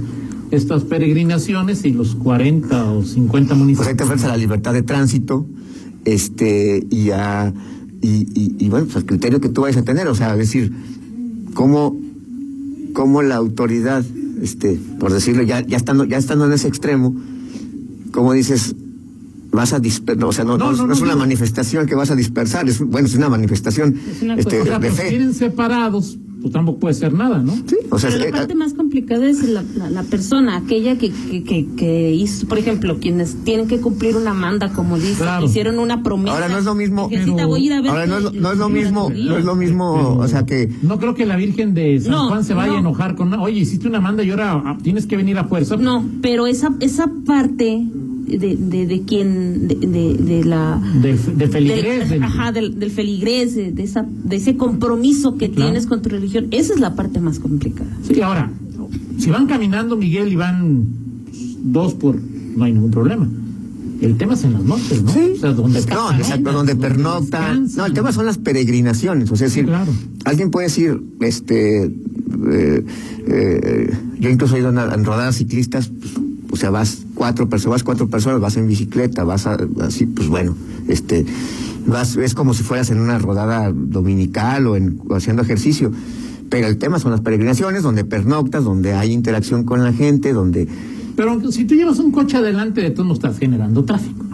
estas 0.52 0.84
peregrinaciones 0.86 1.84
y 1.84 1.92
los 1.92 2.16
40 2.16 2.92
o 2.94 3.04
50 3.04 3.50
pues 3.50 3.60
municipios? 3.60 3.88
hay 3.90 3.96
que 3.98 4.04
ofrecer 4.06 4.30
la 4.30 4.38
libertad 4.38 4.74
de 4.74 4.82
tránsito 4.84 5.46
este 6.06 6.86
y 6.90 7.10
a 7.12 7.54
y, 8.02 8.08
y, 8.34 8.56
y, 8.60 8.70
bueno 8.70 8.86
pues 8.86 8.96
al 8.98 9.06
criterio 9.06 9.42
que 9.42 9.50
tú 9.50 9.62
vayas 9.62 9.78
a 9.78 9.84
tener 9.84 10.08
o 10.08 10.16
sea 10.16 10.32
es 10.34 10.40
decir 10.40 10.72
cómo 11.54 12.00
cómo 12.98 13.22
la 13.22 13.36
autoridad 13.36 14.04
este 14.42 14.80
por 15.00 15.14
decirlo 15.14 15.44
ya 15.44 15.62
ya 15.62 15.78
estando 15.78 16.04
ya 16.04 16.18
estando 16.18 16.48
en 16.48 16.54
ese 16.54 16.68
extremo 16.68 17.16
como 18.12 18.34
dices 18.34 18.76
vas 19.52 19.72
a 19.74 19.80
dispersar 19.80 20.26
o 20.26 20.32
sea 20.34 20.44
no, 20.44 20.58
No, 20.58 20.72
no, 20.72 20.78
no, 20.78 20.88
no 20.88 20.94
es 20.94 21.00
no, 21.00 21.06
una 21.06 21.14
no. 21.14 21.20
manifestación 21.20 21.86
que 21.86 21.94
vas 21.94 22.10
a 22.10 22.16
dispersar 22.16 22.68
es 22.68 22.80
bueno 22.80 23.08
es 23.08 23.14
una 23.14 23.30
manifestación 23.30 23.96
Es 24.10 24.24
una 24.24 24.34
este, 24.34 24.64
de 24.64 24.90
fe 24.92 25.10
quieren 25.10 25.36
separados, 25.36 26.18
pues 26.48 26.54
tampoco 26.54 26.80
puede 26.80 26.94
ser 26.94 27.14
nada, 27.14 27.40
¿no? 27.40 27.54
Sí, 27.66 27.76
o 27.90 28.00
sea 28.00 28.10
Pero 28.10 28.24
la 28.24 28.30
eh, 28.30 28.32
parte 28.32 28.56
más 28.56 28.74
complicada 28.74 29.28
es 29.28 29.44
la, 29.48 29.64
la, 29.76 29.90
la 29.90 30.04
persona, 30.04 30.58
aquella 30.58 30.98
que, 30.98 31.12
que, 31.12 31.44
que, 31.44 31.68
que 31.76 32.12
hizo, 32.14 32.48
por 32.48 32.58
ejemplo, 32.58 32.98
quienes 33.00 33.36
tienen 33.44 33.68
que 33.68 33.80
cumplir 33.80 34.16
una 34.16 34.34
manda, 34.34 34.70
como 34.74 34.98
dice, 34.98 35.24
Claro. 35.24 35.46
hicieron 35.46 35.80
una 35.80 36.04
promesa. 36.04 36.34
Ahora 36.36 36.50
no 36.50 36.58
es 36.58 36.66
lo 36.66 36.76
mismo- 36.76 37.08
Virgencita, 37.10 37.36
Pero- 37.38 37.48
voy 37.50 37.64
a 37.64 37.66
ir 37.66 37.74
a 37.74 37.82
ver 37.82 37.92
ahora 37.92 38.06
no 38.08 38.18
es, 38.18 38.24
lo- 38.24 38.32
no 38.32 38.52
es 38.52 38.58
lo 38.58 38.70
la 38.70 38.74
mismo 38.76 39.10
no 39.10 39.38
es 39.38 39.46
lo 39.46 39.56
mismo 39.56 39.94
Pero 39.96 40.18
o 40.18 40.28
sea 40.28 40.46
que 40.46 40.70
No 40.82 41.00
creo 41.00 41.14
que 41.16 41.26
la 41.26 41.36
Virgen 41.36 41.74
de 41.74 42.00
San 42.00 42.12
No, 42.12 42.28
Juan 42.30 42.44
se 42.44 42.54
vaya 42.54 42.72
a 42.72 42.74
no. 42.76 42.80
enojar 42.80 43.16
con... 43.16 43.34
Oye, 43.34 43.60
hiciste 43.60 43.88
una 43.88 44.00
manda 44.00 44.24
y 44.24 44.32
ahora 44.32 44.62
ah, 44.66 44.78
tienes 44.82 45.06
que 45.06 45.18
venir 45.18 45.38
a 45.38 45.44
fuerza. 45.46 45.76
No, 45.78 46.04
pero 46.22 46.48
esa, 46.48 46.74
esa 46.80 47.10
parte 47.26 47.84
de, 48.28 48.56
de, 48.58 48.86
de 48.88 49.02
quien, 49.04 49.68
de, 49.68 49.76
de, 49.76 50.14
de 50.18 50.44
la... 50.44 50.82
De, 51.02 51.14
de 51.18 51.48
feligrés. 51.48 52.10
del, 52.10 52.24
ajá, 52.24 52.52
del, 52.52 52.78
del 52.80 52.92
feligrés, 52.92 53.56
de, 53.56 53.72
de 53.72 53.84
esa, 53.84 54.06
de 54.08 54.36
ese 54.36 54.58
compromiso 54.58 55.38
que 55.38 55.50
Claro. 55.50 55.72
tienes 55.72 55.88
con 55.88 56.02
tu 56.02 56.10
religión, 56.10 56.48
esa 56.52 56.74
es 56.74 56.80
la 56.80 56.96
parte 56.96 57.20
más 57.22 57.40
complicada. 57.40 57.90
Sí, 58.08 58.22
ahora, 58.22 58.52
si 59.18 59.30
van 59.30 59.48
caminando, 59.48 59.96
Miguel, 59.98 60.32
y 60.32 60.36
van 60.36 60.86
dos 61.64 61.94
por... 61.94 62.16
No 62.56 62.64
hay 62.66 62.74
ningún 62.74 62.92
problema. 62.92 63.28
El 64.02 64.16
tema 64.18 64.34
es 64.36 64.44
en 64.44 64.54
las 64.54 64.64
noches, 64.64 65.02
¿no? 65.04 65.12
Sí. 65.12 65.20
O 65.36 65.40
sea, 65.40 65.54
donde 65.54 65.80
No, 65.90 66.12
exacto, 66.12 66.52
donde 66.52 66.76
pernoctan. 66.76 67.68
No, 67.78 67.86
el 67.86 67.94
tema 67.94 68.12
son 68.12 68.26
las 68.28 68.38
peregrinaciones. 68.38 69.32
O 69.32 69.36
sea, 69.36 69.48
es 69.48 69.54
Sí, 69.54 69.62
decir, 69.62 69.72
claro. 69.72 69.92
alguien 70.26 70.52
puede 70.52 70.68
decir, 70.68 71.02
este, 71.22 71.86
eh, 71.86 72.86
eh, 73.28 73.90
yo 74.20 74.30
incluso 74.30 74.56
he 74.56 74.60
ido 74.60 74.70
en, 74.70 74.78
en 74.78 75.04
rodadas 75.06 75.36
ciclistas, 75.38 75.88
pues, 75.90 76.14
o 76.58 76.60
sea, 76.60 76.72
vas 76.72 77.04
cuatro 77.14 77.48
personas, 77.48 77.76
vas 77.76 77.84
cuatro 77.84 78.08
personas, 78.08 78.42
vas 78.42 78.58
en 78.58 78.68
bicicleta, 78.68 79.24
vas 79.24 79.46
a- 79.46 79.60
así, 79.82 80.08
pues 80.08 80.28
bueno, 80.28 80.56
este, 80.88 81.24
vas, 81.86 82.16
es 82.16 82.34
como 82.34 82.56
si 82.56 82.64
fueras 82.64 82.90
en 82.90 83.00
una 83.00 83.20
rodada 83.20 83.72
dominical 83.72 84.66
o, 84.66 84.76
en, 84.76 85.00
haciendo 85.12 85.44
ejercicio. 85.44 85.92
Pero 86.50 86.66
el 86.66 86.80
tema 86.80 86.98
son 86.98 87.12
las 87.12 87.22
peregrinaciones, 87.22 87.84
donde 87.84 88.06
pernoctas, 88.06 88.64
donde 88.64 88.94
hay 88.94 89.12
interacción 89.12 89.66
con 89.66 89.84
la 89.84 89.94
gente, 89.94 90.34
donde... 90.34 90.68
Pero 91.16 91.52
si 91.52 91.66
tú 91.66 91.76
llevas 91.76 92.00
un 92.00 92.10
coche 92.12 92.38
adelante, 92.38 92.82
de 92.82 92.90
todo 92.90 93.06
no 93.06 93.14
estás 93.14 93.38
generando 93.38 93.86
tráfico. 93.86 94.26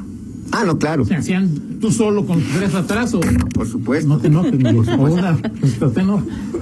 Ah, 0.55 0.63
no, 0.65 0.77
claro, 0.77 1.01
O 1.01 1.05
sea, 1.05 1.21
sean 1.21 1.49
tú 1.81 1.91
solo 1.91 2.25
con 2.27 2.39
tres 2.41 2.75
atrás 2.75 3.13
o... 3.15 3.19
por 3.53 3.67
supuesto. 3.67 4.07
No 4.07 4.17
te 4.19 4.27
enojes, 4.27 4.53
una, 4.53 5.37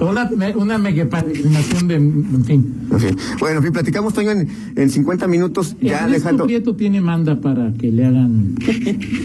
una, 0.00 0.30
una 0.56 0.78
mega 0.78 1.04
peregrinación 1.04 1.88
de... 1.88 1.94
En 1.96 2.44
fin. 2.46 2.74
Fin. 2.98 3.16
Bueno, 3.38 3.58
en 3.58 3.62
fin, 3.64 3.72
platicamos, 3.72 4.14
Toño, 4.14 4.30
en, 4.30 4.48
en 4.76 4.90
50 4.90 5.26
minutos, 5.28 5.76
ya 5.80 5.88
Ernesto 6.04 6.04
Alejandro, 6.06 6.46
Prieto 6.46 6.74
tiene 6.74 7.00
manda 7.00 7.40
para 7.40 7.72
que 7.74 7.92
le 7.92 8.06
hagan... 8.06 8.54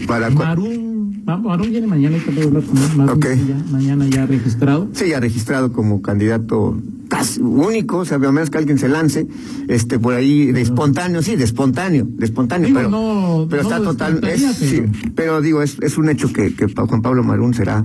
para... 0.06 0.28
va- 0.28 1.36
Marún 1.38 1.70
viene 1.70 1.86
mañana, 1.86 2.16
hay 2.16 2.22
que 2.22 2.42
hablar 2.42 2.62
con 2.62 2.76
él. 2.78 2.96
Marún 2.96 3.16
Ok. 3.16 3.26
ya, 3.48 3.72
mañana 3.72 4.06
ya 4.08 4.26
registrado. 4.26 4.88
Sí, 4.92 5.08
ya 5.08 5.20
registrado 5.20 5.72
como 5.72 6.00
candidato 6.02 6.76
casi 7.18 7.40
único, 7.40 7.98
o 7.98 8.04
sea, 8.04 8.16
a 8.16 8.20
menos 8.32 8.48
que 8.50 8.58
alguien 8.58 8.78
se 8.78 8.88
lance, 8.88 9.26
este, 9.68 9.98
por 9.98 10.14
ahí, 10.14 10.52
de 10.52 10.60
espontáneo, 10.62 11.20
sí, 11.22 11.34
de 11.36 11.44
espontáneo, 11.44 12.06
de 12.08 12.24
espontáneo, 12.24 12.68
Digo, 12.68 12.78
pero, 12.78 12.90
no- 12.90 13.46
pero 13.50 13.62
no 13.64 13.68
está 13.68 13.82
total, 13.82 14.20
es, 14.24 14.42
sí, 14.56 14.82
pero- 15.14 15.40
digo, 15.40 15.62
es, 15.62 15.76
es 15.80 15.98
un 15.98 16.08
hecho 16.08 16.32
que, 16.32 16.54
Juan 16.76 17.02
Pablo 17.02 17.24
Marún 17.24 17.54
será 17.54 17.84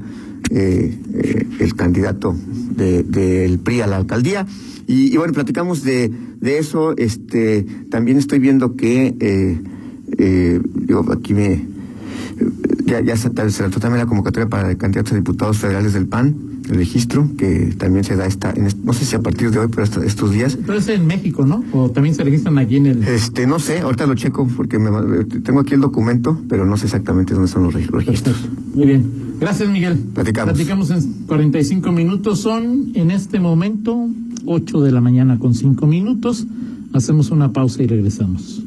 eh, 0.51 0.97
eh, 1.13 1.47
el 1.59 1.73
candidato 1.75 2.35
del 2.75 3.09
de, 3.09 3.59
PRI 3.63 3.81
a 3.81 3.87
la 3.87 3.97
alcaldía. 3.97 4.45
Y, 4.85 5.13
y 5.13 5.17
bueno, 5.17 5.33
platicamos 5.33 5.83
de, 5.83 6.11
de 6.41 6.57
eso, 6.59 6.93
este, 6.97 7.65
también 7.89 8.17
estoy 8.17 8.39
viendo 8.39 8.75
que, 8.75 9.15
eh, 9.19 9.61
eh, 10.17 10.61
digo, 10.75 11.05
aquí 11.11 11.33
me, 11.33 11.65
ya, 12.85 12.99
ya 13.01 13.15
se, 13.15 13.29
se 13.49 13.63
lanzó 13.63 13.79
también 13.79 13.99
la 13.99 14.05
convocatoria 14.05 14.49
para 14.49 14.75
candidatos 14.77 15.13
a 15.13 15.15
diputados 15.15 15.57
federales 15.57 15.93
del 15.93 16.07
PAN, 16.07 16.35
registro, 16.63 17.27
que 17.37 17.73
también 17.77 18.03
se 18.03 18.15
da 18.15 18.25
esta, 18.25 18.51
en 18.51 18.67
no 18.83 18.93
sé 18.93 19.05
si 19.05 19.15
a 19.15 19.19
partir 19.19 19.51
de 19.51 19.59
hoy, 19.59 19.67
pero 19.69 19.83
hasta 19.83 20.03
estos 20.05 20.31
días. 20.31 20.57
Pero 20.65 20.77
es 20.77 20.87
en 20.87 21.05
México, 21.05 21.45
¿no? 21.45 21.63
O 21.73 21.89
también 21.91 22.15
se 22.15 22.23
registran 22.23 22.57
aquí 22.57 22.77
en 22.77 22.85
el... 22.87 23.03
Este, 23.03 23.45
no 23.47 23.59
sé, 23.59 23.79
ahorita 23.81 24.05
lo 24.07 24.15
checo 24.15 24.47
porque 24.55 24.79
me, 24.79 24.89
tengo 25.41 25.59
aquí 25.59 25.73
el 25.73 25.81
documento, 25.81 26.39
pero 26.47 26.65
no 26.65 26.77
sé 26.77 26.85
exactamente 26.85 27.33
dónde 27.33 27.47
son 27.49 27.63
los 27.63 27.73
reg- 27.73 27.89
los 27.91 28.05
registros. 28.05 28.37
Perfecto. 28.37 28.61
Muy 28.77 28.85
bien. 28.87 29.05
Gracias, 29.39 29.69
Miguel. 29.69 29.97
Platicamos. 30.13 30.53
Platicamos 30.53 30.89
en 30.91 31.13
45 31.27 31.91
minutos. 31.91 32.39
Son 32.39 32.91
en 32.95 33.11
este 33.11 33.39
momento 33.39 34.07
8 34.45 34.81
de 34.81 34.91
la 34.91 35.01
mañana 35.01 35.37
con 35.39 35.53
5 35.53 35.85
minutos. 35.85 36.45
Hacemos 36.93 37.29
una 37.31 37.51
pausa 37.51 37.83
y 37.83 37.87
regresamos. 37.87 38.61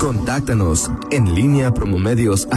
Contáctanos 0.00 0.90
en 1.10 1.34
línea 1.34 1.74
promomedios 1.74 2.48